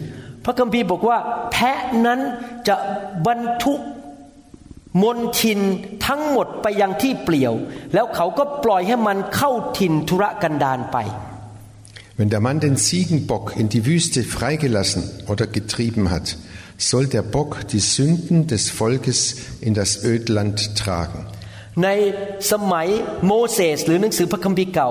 [0.44, 1.18] พระคัมภีร์บอกว่า
[1.52, 2.20] แพะนั้น
[2.68, 2.76] จะ
[3.26, 3.80] บรรทุก
[5.02, 5.60] มนทิน
[6.06, 7.54] ทั้งหมดไปยังที่เปลี่ยว
[7.94, 10.98] แล้วเขาก็ปล่อยให้มันเข้าถิ่นธุรกันดารไป
[12.18, 16.36] wenn der Mann den Ziegenbock in die Wüste freigelassen oder getrieben hat,
[16.76, 21.20] soll der Bock die Sünden des Volkes in das Ödland tragen.
[21.84, 21.90] ใน
[22.52, 22.88] สมัย
[23.26, 24.90] โมเสสหรือหนังสือพระคัมภีร์เก่า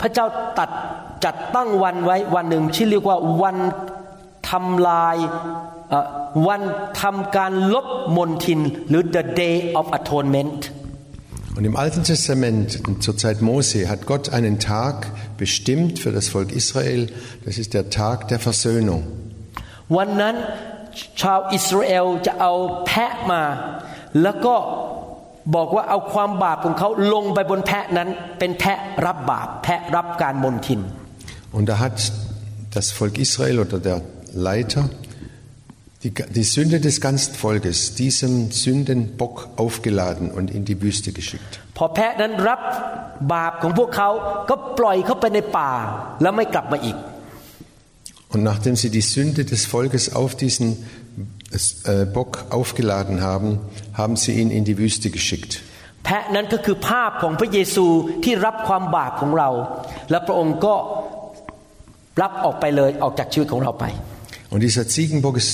[0.00, 0.26] พระเจ้า
[0.58, 0.70] ตัด
[1.25, 3.57] จัดตั้งวันไว้วันหนึ่งที่เรียกว่าวัน
[4.49, 5.17] ทำลาย
[5.89, 6.05] เอ่อ
[6.47, 6.61] วัน
[7.01, 10.61] ทำการลบมนทินหรือ the day of atonement
[11.57, 16.53] Und im Alten Testament, zur Zeit Mose, hat Gott einen Tag bestimmt für das Volk
[16.53, 17.07] Israel.
[17.45, 19.01] Das ist der Tag der Versöhnung.
[19.97, 20.35] วันนั้น
[21.21, 22.53] ชาวอิสราเอลจะเอา
[22.85, 23.43] แพะมา
[24.21, 24.55] แล้วก็
[25.55, 30.81] บอกว่าเอาความบาปของเขาลงไปบนแพะนั้น เป็นแพะรับบาป แพะรับการมนทิน
[31.52, 32.12] Und da hat
[32.72, 34.90] das Volk Israel oder der Leiter
[36.02, 41.52] die, die Sünde des ganzen Volkes diesem Sündenbock aufgeladen und in die Wüste geschickt.
[41.76, 42.60] พอแพะนั้นรับ
[43.32, 44.08] บาปของพวกเขา
[44.50, 45.72] ก็ปล่อยเขาไปในป่า
[46.22, 46.96] แล้วไม่กลับมาอีก
[48.32, 50.68] Und nachdem sie die Sünde des Volkes auf diesen
[51.84, 53.60] äh, Bock aufgeladen haben,
[53.94, 55.52] haben sie ihn in die Wüste geschickt.
[56.04, 57.86] แพะนั้นก็คือภาพของพระเยซู
[58.24, 59.50] ที่รับความบาปของเรา
[60.10, 60.74] และพระองค์ก็
[62.20, 63.86] รับออกไปเลยออกจากชีวิตของเราไป
[64.52, 65.52] Und dieser Ziegenbock ist,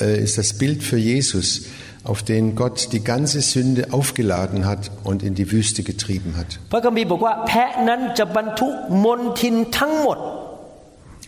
[0.00, 1.62] äh, ist das Bild für Jesus,
[2.04, 6.50] auf den Gott die ganze Sünde aufgeladen hat und in die Wüste getrieben hat.
[6.72, 10.18] พระคัมภีร์บอกว่า แพะนั้นจะบรรทุกมนทินทั้งหมด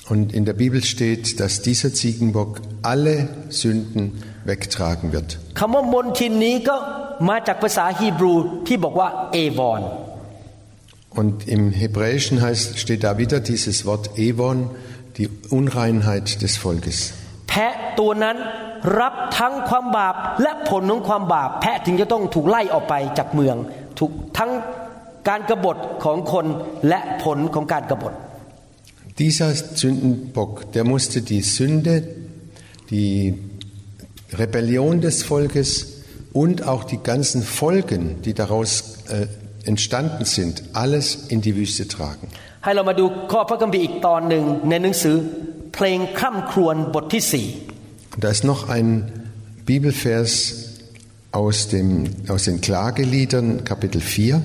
[0.08, 5.38] Und in der Bibel steht, dass dieser Ziegenbock alle Sünden wegtragen wird.
[11.10, 14.70] Und im Hebräischen heißt, steht da wieder dieses Wort Evon,
[15.16, 17.14] die Unreinheit des Volkes.
[17.48, 18.36] แพะตัวนั้น
[19.00, 23.56] รับทั้งความบาปและผลของความบาป แพะถึงจะต้องถูกไล่ออกไปจากเมือง
[23.98, 24.50] ถูกทั้ง
[25.28, 26.46] การกรบฏของคน
[26.88, 28.12] และผลของการกรบฏ
[29.24, 31.94] Dieser Sündenbock, der musste die Sünde,
[32.90, 33.34] die
[34.40, 36.02] Rebellion des Volkes
[36.34, 38.70] und auch die ganzen Folgen, die daraus
[39.08, 39.26] äh,
[39.64, 42.26] entstanden sind, alles in die Wüste tragen.
[42.64, 45.16] ให้เรามาดูข้อพระคัมภีร์อีกตอนหนึ่งในหนังสือ
[45.74, 47.46] เพลงคร่ำครวญบทที่สี่
[48.14, 48.88] Und da ist noch ein
[49.70, 50.32] Bibelvers
[51.32, 51.88] aus, dem,
[52.34, 54.40] aus den Klageliedern, Kapitel 4.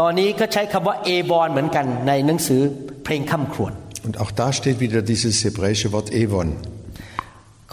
[0.00, 2.60] ตอนนี้ก็ใช้คำว่าเอบอนเหมือนกันในหนังสือ
[3.04, 3.72] เพลงคร่ำครวญ
[4.06, 6.48] Und auch da steht wieder dieses hebräische Wort Evon.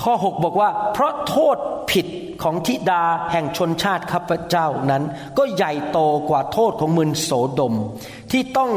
[0.02, 1.58] ข้อ 6 บอกว่า เพราะโทษ
[1.91, 2.08] ผิด
[2.43, 5.04] ของธิดาแห่งชนชาติข้าพเจ้านั้น
[5.38, 7.74] ก็ใหญ่โตกว่าโทษของเมืองโสดม
[8.32, 8.71] ที่ต้อง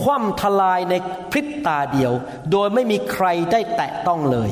[0.00, 0.94] คว่ำทลายใน
[1.30, 2.12] พริบตาเดียว
[2.50, 4.50] โดยไม่มีใครได้แตะต้องเลย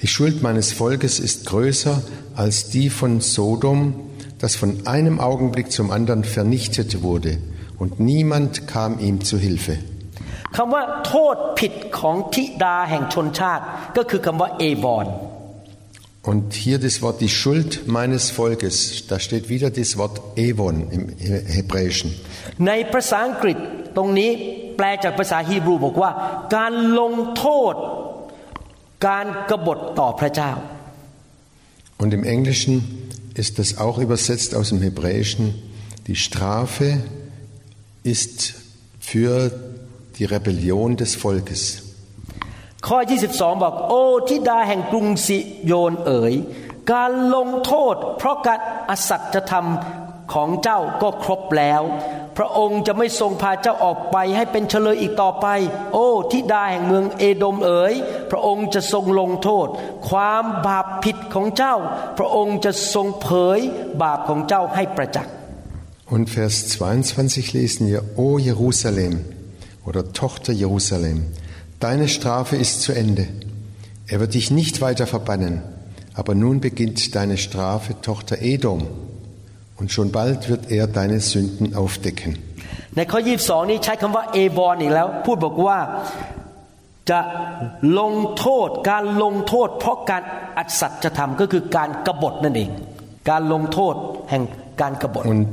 [0.00, 2.02] Die Schuld meines Volkes ist größer
[2.34, 3.94] als die von Sodom,
[4.40, 7.38] das von einem Augenblick zum anderen vernichtet wurde,
[7.78, 9.78] und niemand kam ihm zu Hilfe.
[10.56, 13.64] คำว่าโทษผิดของทิดาแห่งชนชาติ
[13.96, 15.08] ก็คือคำว่าเอวอน
[16.24, 21.02] Und hier das Wort die Schuld meines Volkes, da steht wieder das Wort Evon im
[21.56, 22.10] Hebräischen.
[22.66, 23.58] ในภาษาอังกฤษ
[23.96, 24.30] ตรงนี้
[24.76, 26.10] แปลจากภาษาฮีบรูบอกว่า
[26.56, 27.74] การลงโทษ
[29.06, 30.52] การกบฏต่อพระเจ้า
[32.02, 32.74] Und im Englischen
[33.42, 35.44] ist das auch übersetzt aus dem Hebräischen.
[36.08, 36.88] Die Strafe
[38.14, 38.54] ist
[38.98, 39.36] für
[40.16, 41.62] die Rebellion des Volkes.
[42.86, 42.98] ข้อ
[43.30, 46.34] 22 บอก โอ้ทิดาแห่งกรุงสิโยนเอ๋ย
[46.92, 48.58] การลงโทษ เพราะการ
[48.90, 49.68] อสัจธรรม
[50.32, 51.82] ของเจ้าก็ครบแล้ว
[52.36, 55.46] พระองค์จะไม่ทรงพาเจ้าออกไปให้เป็นเฉลยอีกต่อไป
[55.94, 57.94] โอ้ทิดาแห่งเมืองเอโดมเอ๋ย
[58.30, 59.66] พระองค์จะทรงลงโทษ
[60.08, 61.76] ความบาปผิดของเจ้า
[62.18, 63.60] พระองค์จะทรงเผย
[64.02, 65.32] บาปของเจ้าให้ประจักษ์
[66.14, 69.14] Und Vers 22 lesen wir, O Jerusalem
[69.86, 71.26] oder Tochter Jerusalem,
[71.80, 73.26] deine Strafe ist zu Ende.
[74.06, 75.62] Er wird dich nicht weiter verbannen,
[76.14, 78.86] aber nun beginnt deine Strafe, Tochter Edom.
[79.76, 82.38] Und schon bald wird er deine Sünden aufdecken.
[82.96, 85.78] ในข้อ 22 นี้ใช้คำว่าเอวอนอีกแล้ว พูดบอกว่า
[87.10, 87.20] จะ
[87.98, 90.22] ลงโทษ การลงโทษ เพราะการ
[90.58, 92.70] อัศจธรรมก็คือการกบฏนั่นเอง
[93.30, 93.94] การลงโทษ
[94.30, 94.42] แห่ง
[94.80, 95.48] การกบฏ Und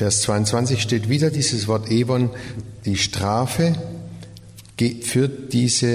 [0.00, 2.22] Vers 22 steht wieder dieses Wort Evon,
[2.84, 3.66] die Strafe
[4.76, 5.92] ge- für diese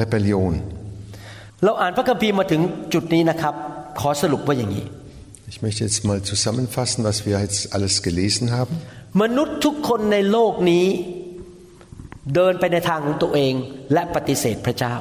[0.00, 0.54] Rebellion.
[1.64, 2.60] เราอ่านพระคัมภีร์มาถึง
[2.94, 3.54] จุดนี้นะครับ
[4.00, 4.84] ขอสรุปว่าอย่างนี้
[5.52, 8.74] Ich möchte jetzt mal zusammenfassen, was wir jetzt alles gelesen haben.
[9.22, 10.86] มนุษย์ทุกคนในโลกนี้
[12.34, 13.54] เดินไปในทางของตัวเอง
[13.92, 14.94] และปฏิเสธพระเจ้า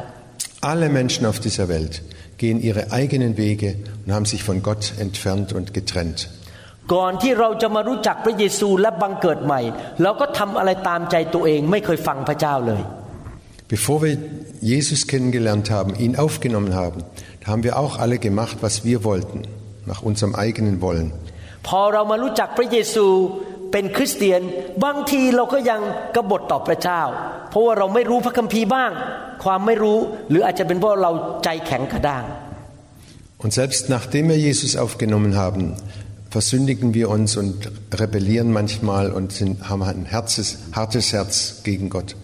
[0.71, 1.93] Alle Menschen auf dieser Welt
[2.41, 3.69] gehen ihre eigenen Wege
[4.03, 6.19] und haben sich von Gott entfernt und getrennt.
[6.94, 9.60] ก่อนที่เราจะมารู้จักพระเยซูและบังเกิดใหม่
[10.02, 12.82] เราก็ทำอะไรตามใจตัวเองไม่เคยฟังพระเจ้าเลย
[13.74, 14.14] Bevor wir
[14.60, 17.04] Jesus kennengelernt haben, ihn aufgenommen haben,
[17.40, 19.38] da haben wir auch alle gemacht, was wir wollten,
[19.86, 21.08] nach unserem eigenen Wollen.
[21.68, 23.06] พอเรามารู้จักพระเยซู
[23.72, 24.40] เป็นคริสเตียน
[24.84, 25.80] บางทีเราก็ยัง
[26.16, 27.02] กบฏต่อพระเจ้า
[27.50, 28.90] เพราะว่าเราไม่รู้พระคัมภีร์บ้าง
[29.44, 29.98] ความไม่รู้
[30.30, 31.12] หรืออาจจะเป็นเพราะเรา
[31.44, 32.24] ใจแข็งกระด้าง
[33.42, 35.62] Und selbst nachdem wir Jesus aufgenommen haben,
[36.31, 42.15] versündigen wir uns und rebellieren manchmal und sind, haben ein herzes, hartes Herz gegen Gott.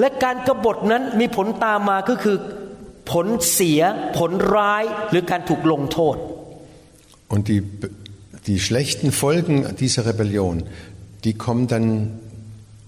[0.00, 2.36] และการกบฏนั้นมีผลตามมาก็คือ
[3.10, 3.80] ผลเสีย
[4.18, 6.16] ผลร้ายหรือการถูกลงโทษ
[7.34, 7.62] Und die,
[8.46, 10.56] die schlechten Folgen dieser Rebellion,
[11.24, 11.86] die kommen dann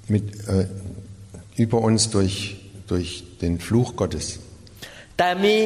[0.08, 0.66] mit, äh,
[1.56, 3.10] über uns durch, durch
[3.42, 4.26] den Fluch Gottes.
[5.18, 5.56] แต่มี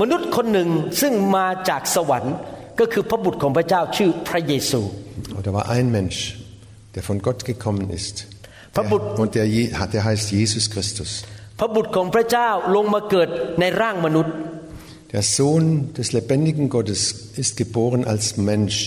[0.00, 0.68] มนุษย์คนหนึ่ง
[1.00, 2.36] ซึ่งมาจากสวรรค์
[2.80, 4.80] ก็คือพระบุตรของพระเจ้าชื่อพระเยซู
[5.36, 6.18] Und da war ein Mensch,
[6.94, 8.14] der von Gott gekommen ist.
[8.76, 9.02] Verbot.
[9.02, 11.10] Der, und der, Je- hat- der heißt Jesus Christus.
[11.58, 13.28] พระบุตรของพระเจ้าลงมาเกิด
[13.60, 14.34] ในร่างมนุษย์
[15.14, 15.64] Der Sohn
[15.98, 17.00] des lebendigen Gottes
[17.42, 18.78] ist geboren als Mensch.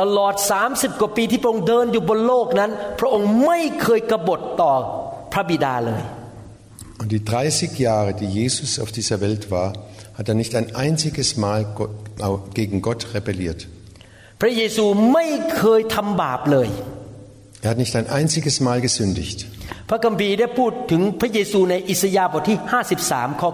[0.00, 0.34] ตลอด
[0.68, 4.72] 30 กว่าปีที่พระองค์เดินอยู่บนโลกนั้น พระองค์ไม่เคยกบฏต่อ
[5.32, 6.02] พระบิดาเลย
[7.00, 9.68] Und die 30 Jahre, die Jesus auf dieser Welt war,
[10.18, 12.03] hat er nicht ein einziges Mal Gott, au-
[12.58, 13.60] gegen Gott rebelliert.
[14.40, 16.68] พระเยซูไม่เคยทำบาปเลย
[17.62, 19.38] Er hat nicht ein einziges Mal gesündigt.
[19.88, 22.58] พระคัมภีร์ได้พูดถึงพระเยซูในอิสยาห์บทที่
[23.00, 23.50] 53 ข้อ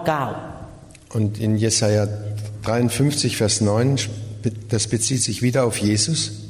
[1.17, 2.03] Und in Jesaja
[2.63, 4.09] 53, Vers 9,
[4.73, 6.19] das bezieht sich wieder auf Jesus.
[6.31, 6.47] 9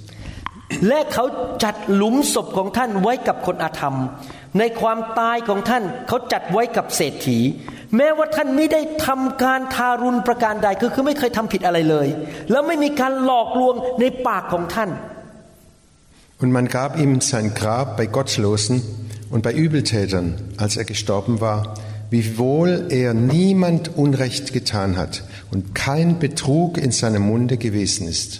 [0.87, 1.25] และเขา
[1.63, 3.95] จัดหลุมศพของท่านไว้กับคนอาธรรม
[4.59, 7.39] ในความตายของท่านเขาจัดไว้กับเศรษฐี
[7.96, 12.08] แม้ว่าท่านไม่ได้ทำการทารุณประการใดคือคือไม่เคยทำผิดอะไรเลย
[12.50, 14.90] แล้วไม่มีการหลอกลวงในปากของท่าน
[16.42, 18.82] Und man gab ihm sein Grab bei Gottlosen
[19.30, 20.26] und bei Übeltätern,
[20.56, 21.74] als er gestorben war,
[22.10, 28.30] wiewohl er niemand Unrecht getan hat und kein Betrug in seinem Munde gewesen ist.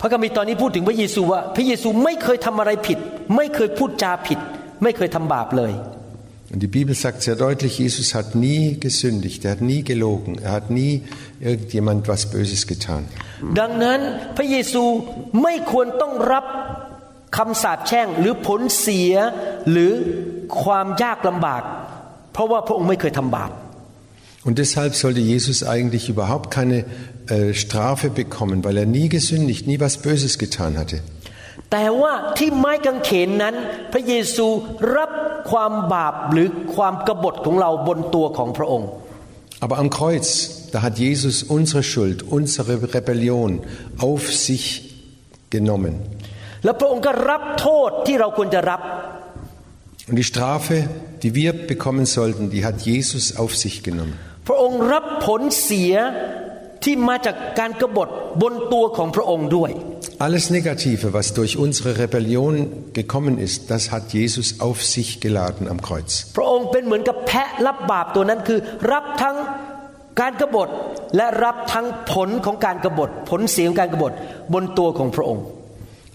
[0.00, 2.98] พระคัมภีร์ตอนนี้พูดถึงพระเยซูว่าพระเยซูไม่เคยทำอะไรผิด
[3.36, 4.38] ไม่เคยพูดจาผิด
[4.82, 5.72] ไม่เคยทำบาปเลย
[6.53, 10.53] Und die Bibel sagt sehr deutlich, Jesus hat nie gesündigt, er hat nie gelogen, er
[10.53, 11.03] hat nie
[11.41, 13.03] irgendjemand was Böses getan.
[13.59, 13.99] ดังนั้น
[14.37, 14.83] พระเยซู
[15.43, 16.45] ไม่ควรต้องรับ
[17.37, 19.13] คำสาปแช่งหรือผลเสีย
[19.71, 19.91] หรือ
[20.63, 21.63] ความยากลำบาก
[22.33, 23.51] เพราะว่าพระองค์ไม่เคยทำบาป
[24.47, 26.77] Und deshalb sollte Jesus eigentlich überhaupt keine
[27.27, 30.97] äh, Strafe bekommen, weil er nie gesündigt, nie was Böses getan hatte.
[31.70, 33.54] แต่ว่าที่ไม้กางเขนนั้น
[33.92, 34.46] พระเยซู
[34.96, 35.10] รับ
[35.50, 38.88] ความบาปหรือความกบฏของเราบนตัวของพระองค์
[39.64, 40.28] Aber am Kreuz,
[40.72, 43.50] da hat Jesus unsere Schuld, unsere Rebellion
[44.06, 44.66] auf sich
[45.54, 45.94] genommen.
[46.64, 48.80] และพระองค์ก็รับโทษที่เราควรจะรับ
[50.08, 50.76] Und die Strafe,
[51.22, 54.16] die wir bekommen sollten, die hat Jesus auf sich genommen.
[54.48, 55.94] พระองค์รับผลเสีย
[56.84, 58.08] ที่มาจากการกบฏ
[58.42, 59.70] บนตัวของพระองค์ด้วย
[60.21, 62.53] Alles Negative, was durch unsere Rebellion
[62.93, 66.11] gekommen ist, das hat Jesus auf sich geladen am Kreuz.
[66.37, 68.59] พระองค์เป็นเหมือนกับแพะรับบาปตัวนั้นคือ
[68.91, 69.35] รับทั้ง
[70.21, 70.69] การกบฏ
[71.15, 74.13] และรับทั้งผลของการกบฏ ผลเสียของการกบฏ
[74.53, 75.45] บนตัวของพระองค์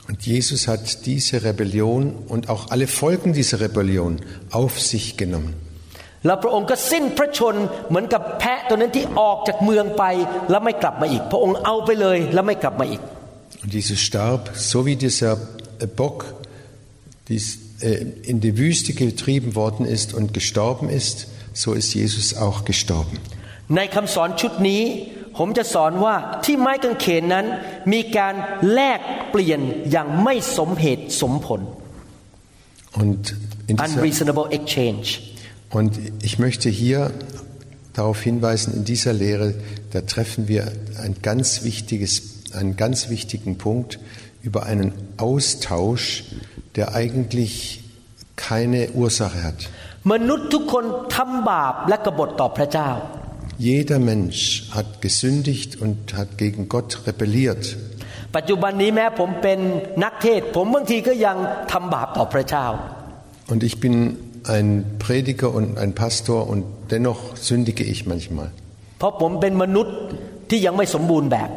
[0.08, 2.00] Und Jesus hat diese Rebellion
[2.32, 4.12] und auch alle Folgen dieser Rebellion
[4.50, 5.52] auf sich genommen.
[6.26, 7.54] แล้วพระองค์ก็สิ้นพระชน
[7.88, 10.04] เหมือนกับแพะตัวนั้นที่ออกจากเมืองไป
[10.50, 13.02] แล้วไม่กลับมาอีก พระองค์เอาไปเลยแล้วไม่กลับมาอีก
[13.62, 15.38] Und Jesus starb, so wie dieser
[15.78, 16.34] äh, Bock
[17.28, 22.64] dies, äh, in die Wüste getrieben worden ist und gestorben ist, so ist Jesus auch
[22.64, 23.18] gestorben.
[23.76, 24.82] ในคำสอนชุดนี้
[25.38, 27.46] ผมจะสอนว่าที่ไม้กางเขนนั้น
[27.92, 28.34] มีการ
[28.72, 31.62] แลกเปลี่ยนอย่างไม่สมเหตุสมผล
[33.02, 33.22] Und,
[33.70, 35.06] in dieser, unreasonable exchange
[35.78, 35.92] und
[36.28, 37.10] ich möchte hier
[37.94, 39.54] darauf hinweisen, in dieser Lehre,
[39.92, 43.98] da treffen wir ein ganz wichtiges, einen ganz wichtigen Punkt
[44.42, 46.24] über einen Austausch,
[46.76, 47.82] der eigentlich
[48.36, 49.60] keine Ursache hat.
[50.12, 50.84] มนุษย์ทุกคน
[51.16, 52.90] ทำบาปและกบฏต่อพระเจ้า
[53.68, 54.42] Jeder Mensch
[54.76, 57.64] hat gesündigt und hat gegen Gott rebelliert.
[58.36, 59.58] ปัจจุบันนี้แม้ผมเป็น
[60.04, 61.36] นักเทศน์ผมบางทีก็ยัง
[61.72, 62.66] ทำบาปต่อพระเจ้า
[63.52, 63.94] Und ich bin
[64.56, 64.68] ein
[65.04, 68.48] Prediger und ein Pastor und dennoch sündige ich manchmal,
[68.98, 69.96] เพราะผมเป็นมนุษย์
[70.50, 71.50] ที่ยังไม่สมบูรณ์แบบ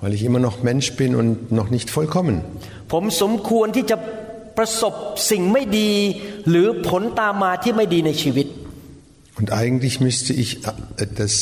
[0.00, 2.36] weil ich immer noch Mensch bin und noch nicht vollkommen.
[2.92, 3.96] ผมสมควรที่จะ
[4.58, 4.94] ประสบ
[5.30, 5.90] สิ่งไม่ดี
[6.48, 8.48] หรือผลตามมาที่ไม่ดีในชีวิต
[9.38, 11.34] Und eigentlich müsste ich äh, das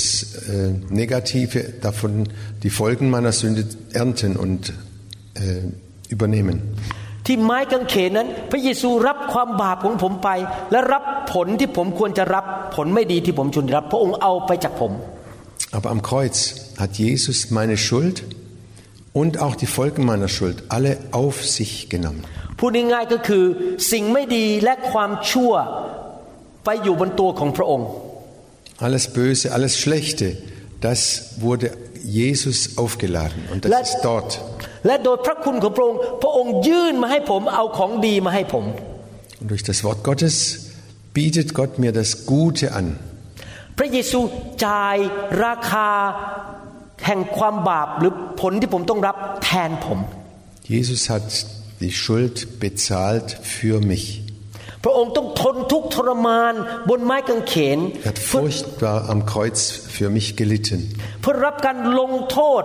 [0.49, 2.13] äh, Negative davon,
[2.63, 4.73] die Folgen meiner Sünde ernten und
[5.35, 6.57] äh, übernehmen.
[7.27, 10.29] ที่ไม้กางเขนนั้น พระเยซูรับความบาปของผมไป
[10.73, 12.45] และรับผลที่ผมควรจะรับ
[12.77, 14.93] ผลไม่ดีที่ผมควรจะรับ พระองค์เอาไปจากผม
[15.77, 16.39] Aber am Kreuz
[16.81, 18.17] hat Jesus meine Schuld
[19.21, 22.23] und auch die Folgen meiner Schuld alle auf sich genommen.
[22.59, 23.45] พูดง่ายๆก็คือ
[23.93, 25.53] สิ่งไม่ดีและความชั่ว
[26.65, 27.89] ไปอยู่บนตัวของพระองค์
[28.87, 30.27] Alles Böse, alles Schlechte,
[30.87, 31.01] das
[31.45, 31.67] wurde
[32.21, 34.31] Jesus aufgeladen und das Let- ist dort.
[34.87, 38.65] และโดยพระคุณของพระองค์ พระองค์ยื่นมาให้ผมเอาของดีมาให้ผม
[39.41, 40.35] Und durch das Wort Gottes
[41.19, 42.87] bietet Gott mir das Gute an.
[43.79, 44.21] พระเยซู
[44.67, 44.97] จ่าย
[45.45, 45.89] ราคา
[47.07, 49.99] แห่งความบาปหรือผลที่ผมต้องรับแทนผม
[50.77, 51.27] Jesus hat
[51.83, 54.07] die Schuld bezahlt für mich.
[54.85, 56.55] พระองค์ต้องทนทุกข์ทรมาน
[56.89, 59.61] บนไม้กางเขน Er hat furchtbar am Kreuz
[59.97, 60.81] für mich gelitten,
[61.21, 62.63] เพื่อรับการลงโทษ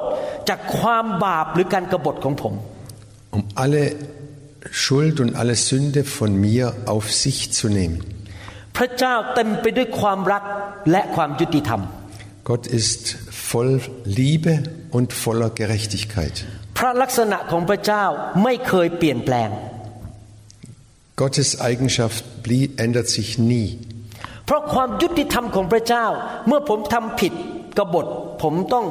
[0.50, 2.54] จากความบาปหรือการกบฏของผม
[3.36, 3.84] um alle
[4.82, 7.98] Schuld und alle Sünde von mir auf sich zu nehmen.
[8.78, 10.43] พระเจ้าเต็มไปด้วยความรัก
[10.91, 11.82] และความยุติธรรม
[12.50, 13.04] Gott ist
[13.52, 16.36] voll Liebe und voller Gerechtigkeit.
[16.78, 18.04] พระลักษณะของพระเจ้า
[18.43, 19.50] ไม่เคยเปลี่ยนแปลง
[21.22, 23.67] Gottes Eigenschaft blie- ändert sich nie.
[24.46, 26.06] เพราะความยุติธรรมของพระเจ้า
[26.48, 27.34] เมื่อผมทำผิด
[27.78, 28.06] กบฏ
[28.43, 28.86] ผมต้อง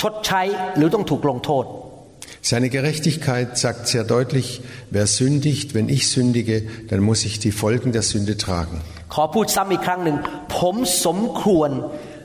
[0.00, 0.42] ชดใช้
[0.76, 1.66] หรือต้องถูกลงโทษ
[2.42, 6.56] Seine Gerechtigkeit sagt sehr deutlich, wer sündigt, wenn ich sündige,
[6.88, 8.80] dann muss ich die Folgen der Sünde tragen.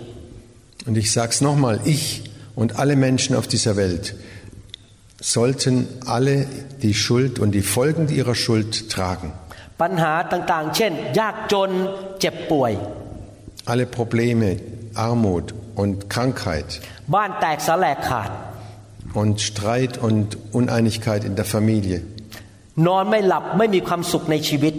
[0.87, 2.05] Und ich sage es nochmal, ich
[2.61, 4.05] und alle Menschen auf dieser Welt
[5.35, 5.73] sollten
[6.15, 6.35] alle
[6.85, 9.29] die Schuld und die Folgen ihrer Schuld tragen.
[9.81, 11.71] ปัญหาต่างๆ เช่น ยากจน
[12.19, 12.71] เจ็บป่วย
[13.71, 14.49] Alle Probleme,
[15.07, 15.45] Armut
[15.81, 16.67] und Krankheit
[17.15, 18.29] บ้านแตกสาแหลกขาด
[19.21, 20.27] und Streit und
[20.59, 21.97] Uneinigkeit in der Familie.
[22.87, 24.73] นอนไม่หลับไม่มีความสุขในชีวิต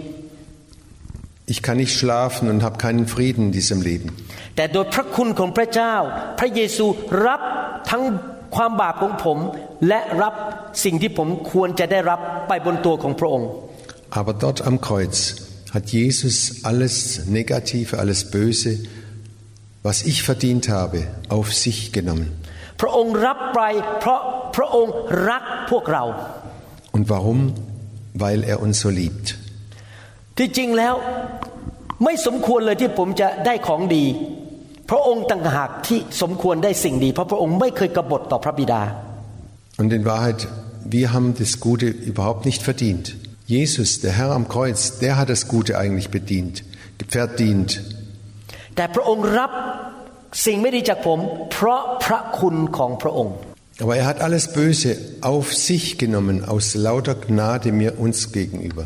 [1.47, 4.07] Ich kann nicht schlafen und habe keinen Frieden in diesem Leben.
[4.55, 5.95] แต่โดยพระคุณของพระเจ้า
[6.39, 6.85] พระเยซู
[7.25, 7.41] รับ
[7.89, 8.03] ทั้ง
[8.55, 9.37] ความบาปของผม
[9.87, 10.33] และรับ
[10.83, 13.49] สิ่งที่ผมควรจะได้รับไปบนตัวของพระองค์
[14.19, 15.17] Aber dort am Kreuz
[15.75, 16.35] hat Jesus
[16.69, 16.95] alles
[17.39, 18.71] Negative, alles Böse,
[19.87, 20.99] was ich verdient habe,
[21.35, 22.27] auf sich genommen.
[22.81, 23.61] พระองค์รับไป
[23.99, 24.21] เพราะ
[24.55, 24.93] พระองค์
[25.29, 26.03] รักพวกเรา
[26.95, 27.39] Und warum?
[28.23, 29.27] Weil er uns so liebt.
[30.37, 30.93] ที่จริงแล้ว
[32.03, 34.05] ไม่สมควรเลยที่ผมจะได้ของดี
[34.89, 38.81] พระองค์ต่างหากที่สมควรได้สิ่งดี เพราะพระองค์ไม่เคยกบฏต่อพระบิดา
[39.81, 40.41] Und in Wahrheit,
[40.97, 43.05] wir haben das Gute überhaupt nicht verdient.
[43.47, 46.55] Jesus, der Herr am Kreuz, der hat das Gute eigentlich bedient,
[47.19, 47.69] verdient.
[48.75, 49.51] แต่พระองค์รับ
[50.45, 51.19] สิ่งไม่ดีจากผม
[51.51, 53.35] เพราะพระคุณของพระองค์
[53.83, 54.91] Aber er hat alles Böse
[55.21, 58.85] auf sich genommen aus lauter Gnade mir uns gegenüber.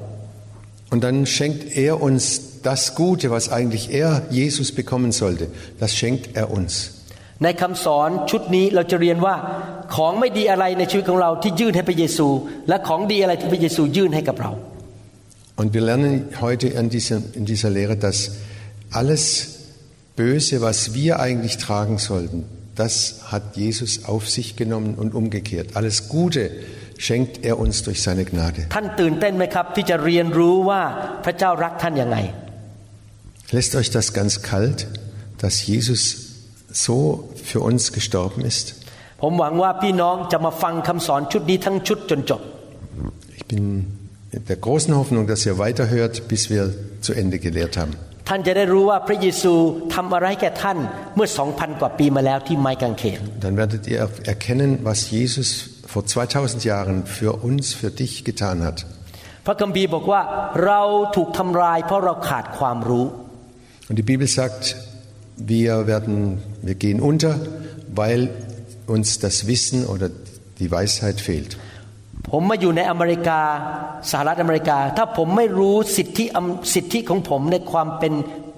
[0.90, 5.48] Und dann schenkt er uns das Gute, was eigentlich er, Jesus, bekommen sollte.
[5.80, 6.92] Das schenkt er uns.
[7.44, 9.36] ในคำสอนชุดนี้เราจะเรียนว่า
[9.94, 12.28] ของไม่ดีอะไรในชีวิตของเราที่ยื่นให้พระเยซู
[12.68, 14.52] และของดีอะไรที่พระเยซูยื่นให้กับเรา
[15.60, 16.12] Und wir lernen
[16.46, 18.18] heute in dieser, in dieser Lehre, dass
[18.90, 19.24] alles
[20.14, 22.44] Böse, was wir eigentlich tragen sollten,
[22.74, 22.94] das
[23.32, 25.68] hat Jesus auf sich genommen und umgekehrt.
[25.74, 26.50] Alles Gute
[27.00, 28.60] schenkt er uns durch seine Gnade.
[28.74, 30.82] ท่านตื่นเต้นไหมครับ ที่จะเรียนรู้ว่า
[31.24, 32.18] พระเจ้ารักท่านยังไง
[33.56, 34.78] Lässt euch das ganz kalt,
[35.42, 36.02] dass Jesus
[36.86, 36.96] so
[37.50, 38.66] für uns gestorben ist?
[39.22, 42.40] ผมหวังว่าพี่น้องจะมาฟังคำสอนชุดนี้ทั้งชุดจนจบ
[43.38, 43.64] Ich bin
[44.34, 46.62] mit der großen Hoffnung, dass ihr weiterhört, bis wir
[47.06, 47.94] zu Ende gelehrt haben.
[48.28, 49.52] ท่านจะได้รู้ว่าพระเยซู
[49.94, 50.78] ทำอะไรแก่ท่าน
[51.14, 53.98] เมื่อสองพันกว่าปีมาแล้วที่ไม้กางเขน Dann werdet ihr
[54.32, 55.48] erkennen, was Jesus
[55.92, 58.78] vor 2000 Jahren für uns, für dich getan hat.
[59.46, 60.20] พระคัมภีร์บอกว่า
[60.66, 60.82] เรา
[61.16, 63.06] ถูกทำลายเพราะเราขาดความรู้
[63.88, 64.64] Und die Bibel sagt,
[65.54, 66.16] wir werden,
[66.68, 67.32] wir gehen unter,
[68.00, 68.20] weil
[68.94, 70.10] uns das Wissen oder
[70.60, 71.52] die Weisheit fehlt.
[72.32, 73.40] ผมมาอยู่ในอเมริกา
[74.10, 78.12] สหรัฐอเมริกา ถ้าผมไม่รู้สิทธิอำสิทธิของผมในความเป็น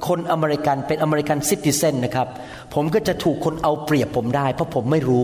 [0.07, 2.29] คนอเมริกันเป็นอเมริกันซิติเซนนะครับ
[2.75, 5.23] ผมก็จะถูกคนเอาเปรียบผมได้ เพราะผมไม่รู้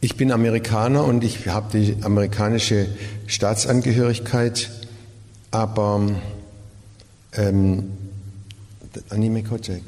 [0.00, 2.86] Ich bin Amerikaner und ich habe die amerikanische
[3.26, 4.70] Staatsangehörigkeit,
[5.50, 6.00] aber
[7.36, 7.90] ähm,
[9.10, 9.82] Anime Kojak.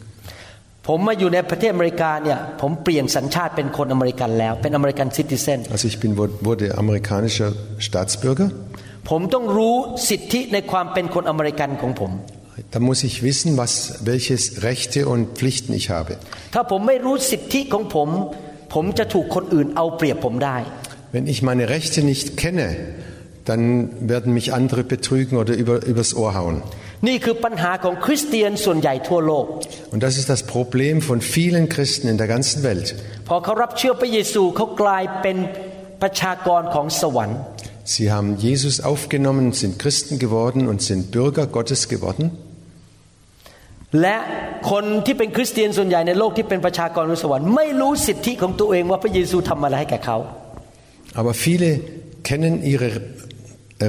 [0.90, 6.12] ผมมาอยู่ในประเทศอเมริกาเนี่ยผมเปลี่ยนสัญชาติเป็นคนอเมริกันแล้ว เป็นอเมริกันซิติเซน Also ich bin,
[6.48, 7.50] wurde amerikanischer
[7.86, 8.48] Staatsbürger.
[9.10, 9.74] ผมต้องรู้
[10.10, 12.12] สิทธิในความเป็นคนอเมริกันของผม
[12.74, 13.72] Da muss ich wissen, was,
[14.10, 14.34] welche
[14.68, 16.12] Rechte und Pflichten ich habe.
[16.54, 18.08] ถ้าผมไม่รู้สิทธิของผม
[18.74, 20.56] ผมจะถูกคนอื่นเอาเปรียบผมได้
[21.14, 22.68] Wenn ich meine Rechte nicht kenne,
[23.48, 23.62] dann
[24.12, 26.56] werden mich andere betrügen oder über, übers Ohr hauen.
[27.08, 29.46] นี่คือปัญหาของคริสเตียนส่วนใหญ่ทั่วโลก
[29.92, 32.86] Und das ist das Problem von vielen Christen in der ganzen Welt.
[33.28, 35.36] พอเขารับเชื่อพระเยซูเขากลายเป็น
[36.02, 37.38] ประชากรของสวรรค์
[37.94, 42.24] Sie haben Jesus aufgenommen, sind Christen geworden und sind Bürger Gottes geworden.
[44.02, 44.16] และ
[44.70, 50.18] คนที่เป็นคริสเตียนส่วนใหญ่ในโลกที่เป็นประชากรของสวรรค์ไม่รู้สิทธิของตัวเองว่าพระเยซูทำอะไรให้แก่เขา
[51.20, 51.68] Aber viele
[52.28, 52.88] kennen ihre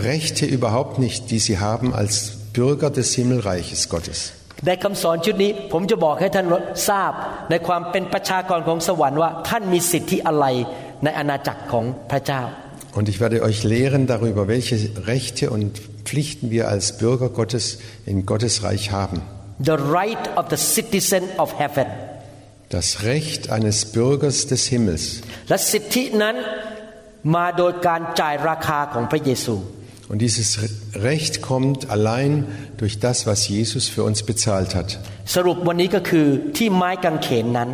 [0.09, 2.13] Rechte überhaupt nicht, die sie haben als
[2.53, 4.19] Bürger des Himmelreiches Gottes.
[4.67, 6.45] ในคำสอนชุดนี้ผมจะบอกให้ท่าน
[6.89, 7.11] ทราบ
[7.49, 10.45] ในความเป็นประชากรของสวรรค์ว่าท่านมีสิทธิอะไร
[11.03, 12.41] ในอาณาจักรของพระเจ้า
[12.97, 14.75] Und ich werde euch lehren darüber, welche
[15.13, 15.71] Rechte und
[16.07, 17.65] Pflichten wir als Bürger Gottes
[18.11, 19.19] in Gottes Reich haben.
[19.69, 21.87] the right of the citizen of heaven
[22.77, 25.03] Das Recht eines Bürgers des Himmels.
[25.49, 26.35] และสิทธินั้น
[27.35, 29.55] มาโดยการจ่ายราคาของพระเยซู
[30.11, 30.47] Und dieses
[31.09, 32.31] Recht kommt allein
[32.81, 34.89] durch das, was Jesus für uns bezahlt hat.
[35.35, 36.27] สรุปวันนี้ก็คือ
[36.57, 37.69] ที่ไม้กางเขนนั้น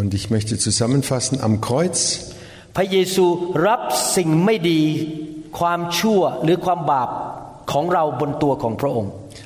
[0.00, 1.98] Und ich möchte zusammenfassen, am Kreuz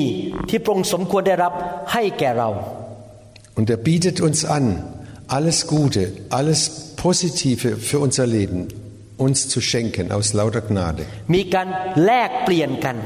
[0.50, 1.52] ที่พระองค์สมควรได้รับ
[1.92, 2.50] ให้แก่เรา
[3.58, 4.64] Und er bietet uns an,
[5.36, 6.02] alles Gute,
[6.38, 6.60] alles
[7.04, 8.60] Positive für unser Leben
[9.24, 11.02] uns zu schenken aus lauter Gnade.
[11.34, 11.68] มีการ
[12.04, 12.96] แลกเปลี่ยนกัน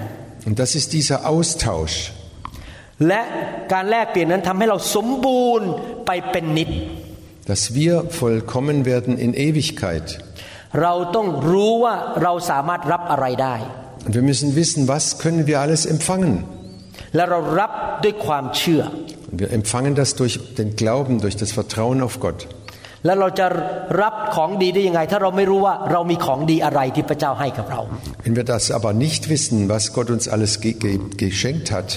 [0.47, 1.97] Und das ist dieser Austausch.
[3.09, 3.23] และ
[3.73, 5.69] การแลกเปลี่ยนนั้นทำให้เราสมบูรณ์
[6.07, 6.71] ไปเป็นนิจ
[7.49, 10.07] dass wir vollkommen werden in Ewigkeit.
[10.83, 13.57] เราต้องรู้ว่าเราสามารถรับอะไรได้
[14.07, 16.35] Und wir müssen wissen, was können wir alles empfangen.
[17.17, 17.73] และเรารับ
[18.05, 18.83] ด้วยความเชื่อ
[19.31, 22.41] Und wir empfangen das durch den Glauben, durch das Vertrauen auf Gott.
[23.07, 23.47] และเราจะ
[24.03, 27.81] รับของดีได้ยังไง ถ้าเราไม่รู้ว่าเรามีของดีอะไรที่พระเจ้าให้กับเรา
[28.25, 31.89] Wenn wir das aber nicht wissen, was Gott uns alles ge ge geschenkt hat,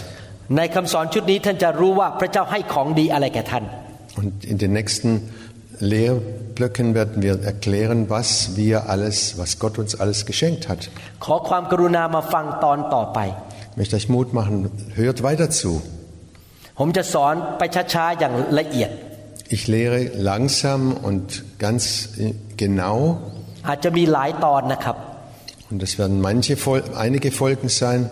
[0.57, 3.63] ในคำสอนชุดนี้ท่านจะรู้ว่าพระเจ้าให้ของดีอะไรแก่ท่าน
[4.21, 5.09] und in den nächsten
[5.80, 10.90] Lehrblöcken werden wir erklären, was wir alles, was Gott uns alles geschenkt hat.
[13.72, 15.82] Ich möchte euch Mut machen, hört weiter zu.
[19.48, 22.10] Ich lehre langsam und ganz
[22.56, 23.18] genau.
[25.70, 26.56] Und das werden manche,
[26.96, 28.10] einige Folgen sein.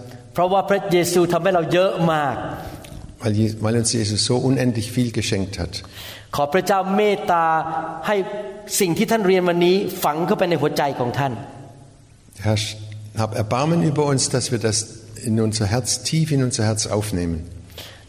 [3.22, 5.82] Weil, weil uns Jesus so unendlich viel geschenkt hat.
[6.35, 7.45] ขอพระเจ้าเมตตา
[8.07, 8.15] ให้
[8.79, 11.33] สิ่งที่ท่านเรียนวันนี้ฝังเข้าไปในหัวใจของท่าน
[12.45, 12.57] Herr,
[13.21, 14.77] hab Erbarmen über uns, dass wir das
[15.23, 17.37] in unser Herz, tief in unser Herz aufnehmen.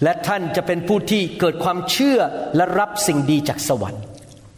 [0.03, 2.19] และท่านจะเป็นผู้ที่เกิดความเชื่อ
[2.57, 4.03] และรับสิ่งดีจากสวรรค์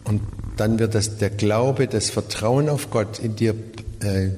[0.08, 0.20] Und
[0.60, 3.54] dann wird das, der Glaube, das Vertrauen auf Gott in dir
[4.00, 4.30] äh,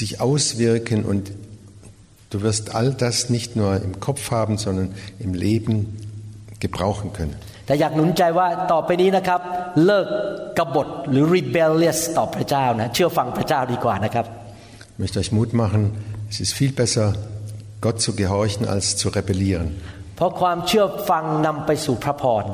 [0.00, 1.32] sich auswirken und
[2.30, 5.74] du wirst all das nicht nur im Kopf haben, sondern im Leben
[6.60, 7.36] gebrauchen können.
[7.67, 9.41] แต่อยากหนุนใจว่าต่อไปนี้นะครับ
[9.85, 10.07] เลิก
[10.57, 14.25] กบฏหรือ rebellious ต่อพระเจ้านะเชื่อฟังพระเจ้าดีกว่านะครับ
[14.93, 15.81] Ich möchte euch Mut machen,
[16.31, 17.07] es ist viel besser,
[17.85, 19.67] Gott zu gehorchen, als zu rebellieren.
[20.15, 22.45] เพราะความเชื่อฟังนำไปสู่พระพร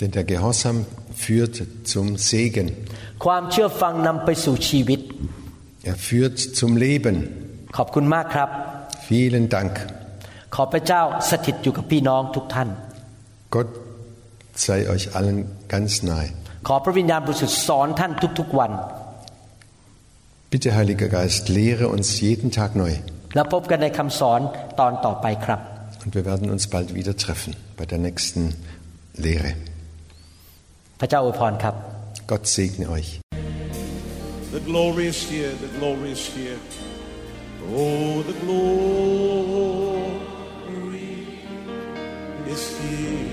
[0.00, 0.76] Denn der Gehorsam
[1.22, 1.56] führt
[1.92, 2.68] zum Segen.
[3.24, 5.00] ความเชื่อฟังนำไปสู่ชีวิต
[5.90, 7.16] Er führt zum Leben.
[7.76, 8.48] ขอบคุณมากครับ
[9.08, 9.74] Vielen Dank.
[10.54, 12.68] ขอพระเจ้าสถิตอยู่กับพี่น้องทุกท่าน
[13.54, 13.68] Gott
[14.65, 15.37] sei euch allen
[15.73, 16.29] ganz nahe.
[16.67, 18.71] ขอพระวิญญาณบริสุทธิ์สอนท่านทุกๆวัน
[20.51, 22.93] Bitte, Heiliger Geist, lehre uns jeden Tag neu.
[23.35, 24.39] แล้วพบกันในคำสอน
[24.79, 25.59] ตอนต่อไปครับ
[26.03, 28.41] Und wir werden uns bald wieder treffen bei der nächsten
[29.25, 29.51] Lehre.
[30.99, 31.75] พระเจ้าอวยพรครับ
[32.31, 33.09] Gott segne euch.
[34.55, 36.59] The glory is here, the glory is here.
[37.77, 40.19] Oh, the glory
[42.53, 43.32] is here.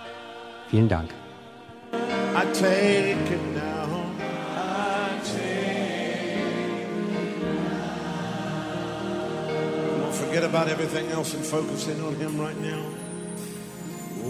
[0.70, 1.10] Vielen Dank.
[10.12, 12.84] Forget about everything else and focus in on Him right now.